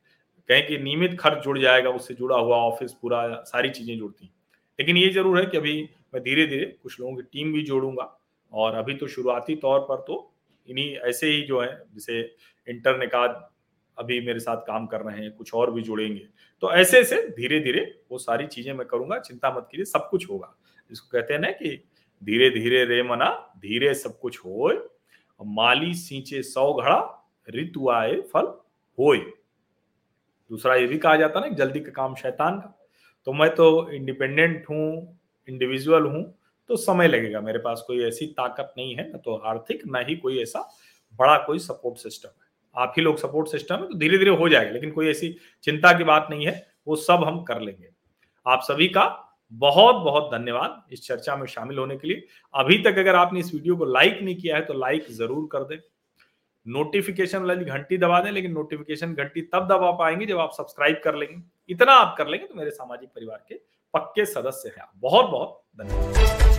कहें 0.49 0.67
कि 0.67 0.79
नियमित 0.79 1.19
खर्च 1.21 1.45
जुड़ 1.45 1.59
जाएगा, 1.59 1.91
उससे 1.91 2.15
जुड़ा 2.15 2.37
हुआ 2.37 2.57
ऑफ़िस 2.59 2.93
पूरा 2.93 3.43
सारी 3.45 3.71
चीज़ें 3.71 3.97
जुड़ती 3.99 4.31
लेकिन 4.79 4.97
ये 4.97 5.09
ज़रूर 5.11 5.39
है 5.39 5.47
कि 5.47 5.57
अभी 5.57 5.83
मैं 6.15 6.23
धीरे 6.23 6.47
धीरे 6.47 6.65
कुछ 6.83 6.99
लोगों 7.01 7.15
की 7.17 7.23
टीम 7.23 7.53
भी 7.53 7.63
जोड़ूँगा 7.65 8.05
और 8.53 8.75
अभी 8.75 8.95
तो 8.95 9.07
शुरुआती 9.09 9.55
तौर 9.57 9.81
पर 9.81 10.01
तो 10.07 10.17
इन्हीं 10.69 10.95
ऐसे 11.09 11.27
ही 11.27 11.43
जो 11.43 11.61
है, 11.61 11.69
जैसे 11.95 12.21
इंटरनिकाद 12.69 13.49
अभी 13.99 14.21
मेरे 14.27 14.41
साथ 14.41 14.63
काम 14.67 14.87
कर 14.87 15.01
रहे 15.01 15.21
हैं, 15.21 15.31
कुछ 15.33 15.55
और 15.55 15.71
भी 15.73 15.83
जुड़ेंगे। 15.83 16.27
तो 16.63 16.73
ऐसे 16.73 16.99
ऐसे 16.99 17.17
धीरे 17.31 17.61
धीरे 17.61 17.81
वो 18.11 18.19
सारी 18.19 18.47
चीज़ें 18.47 18.73
मैं 18.73 18.87
करूँगा, 18.87 19.19
चिंता 19.19 19.51
मत 19.57 19.69
कीजिए, 19.71 19.85
सब 19.85 20.09
कुछ 20.11 20.29
होगा। 20.31 20.55
जिसको 20.91 21.09
कहते 21.13 21.35
हैं 21.35 21.41
ना 21.41 21.51
कि 21.53 21.77
धीरे 22.25 22.51
धीरे 22.51 22.85
रे 22.85 23.03
मना, 23.03 23.31
धीरे 23.59 23.95
सब 23.95 24.19
कुछ 24.21 24.39
हो 24.39 24.73
माली 25.41 25.95
सींचे 25.95 26.43
सौ 26.43 26.73
घड़ा, 26.75 26.99
ऋतु 27.49 27.89
आए 27.91 28.21
फल 28.33 28.47
होए 28.99 29.19
दूसरा 30.51 30.75
ये 30.75 30.87
भी 30.87 30.99
कहा 30.99 31.17
जाता 31.17 31.41
ना, 31.41 31.49
जल्दी 31.49 31.81
का 31.81 31.91
काम 31.93 32.15
शैतान 32.15 32.59
का। 32.59 32.79
तो 33.27 33.33
मैं 33.33 33.49
तो 33.55 33.91
इंडिपेंडेंट 33.91 34.65
हूँ 34.71 35.19
इंडिविजुअल 35.49 36.03
हूँ 36.03 36.23
तो 36.71 36.77
समय 36.77 37.09
लगेगा। 37.09 37.41
मेरे 37.41 37.59
पास 37.59 37.85
कोई 37.87 38.03
ऐसी 38.05 38.27
ताकत 38.29 38.73
नहीं 38.79 38.95
है, 38.97 39.11
ना 39.11 39.19
तो 39.19 39.35
आर्थिक, 39.37 39.83
ना 39.87 39.99
ही 39.99 40.17
कोई 40.17 40.39
ऐसा 40.43 40.61
बड़ा 41.19 41.37
कोई 41.39 41.59
सपोर्ट 41.59 41.99
सिस्टम 41.99 42.29
है। 42.29 42.43
आप 42.77 42.95
ही 42.97 43.03
लोग 43.03 43.19
सपोर्ट 43.19 43.49
सिस्टम 43.49 43.75
है 43.75 43.89
तो 43.89 43.99
धीरे 43.99 44.19
धीरे 44.19 44.31
हो 44.31 44.49
जाएगा, 44.49 44.71
लेकिन 44.71 44.91
कोई 44.91 45.09
ऐसी 45.09 45.37
चिंता 45.65 45.93
की 45.99 46.05
बात 46.05 46.27
नहीं 46.31 46.47
है, 46.47 46.67
वो 46.87 46.97
सब 46.97 47.25
हम 47.25 47.43
कर 47.43 47.61
लेंगे। 47.61 47.89
आप 48.47 48.63
सभी 48.63 48.89
का 48.89 49.24
बहुत 49.55 49.97
बहुत 50.05 50.31
धन्यवाद 50.33 50.83
इस 50.93 51.07
चर्चा 51.07 51.37
में 51.37 51.47
शामिल 51.47 51.79
होने 51.79 51.97
के 51.97 52.09
लिए। 52.09 52.27
अभी 52.55 52.79
तक 52.83 52.99
अगर 52.99 53.15
आपने 53.17 53.41
इस 53.41 53.53
वीडियो 53.55 53.77
को 53.77 53.85
लाइक 53.87 54.19
नहीं 54.23 54.37
किया 54.37 54.57
है 54.57 54.65
तो 54.65 54.75
लाइक 54.75 55.07
ज़रूर 55.13 55.49
कर 55.53 55.65
दें। 55.65 55.79
नोटिफिकेशन 56.67 57.43
वाली 57.43 57.65
घंटी 57.65 57.99
दबा 57.99 58.21
दें, 58.21 58.31
लेकिन 58.31 58.53
नोटिफिकेशन 58.53 59.15
घंटी 59.15 59.43
तब 59.45 59.67
दबा 59.69 59.91
पाएँगे 59.93 60.27
जब 60.27 60.39
आप 60.39 60.53
सब्सक्राइब 60.53 61.01
कर 61.05 61.15
लेंगे। 61.15 61.43
इतना 61.71 61.93
आप 61.95 62.15
कर 62.19 62.29
लेंगे 62.29 62.47
तो 62.47 62.55
मेरे 62.55 62.71
सामाजिक 62.73 63.09
परिवार 63.09 63.45
के 63.49 63.61
पक्के 63.95 64.25
सदस्य 64.27 64.69
हैं 64.69 64.83
आप। 64.83 64.93
बहुत 64.99 65.31
बहुत 65.31 65.63
धन्यवाद। 65.79 66.54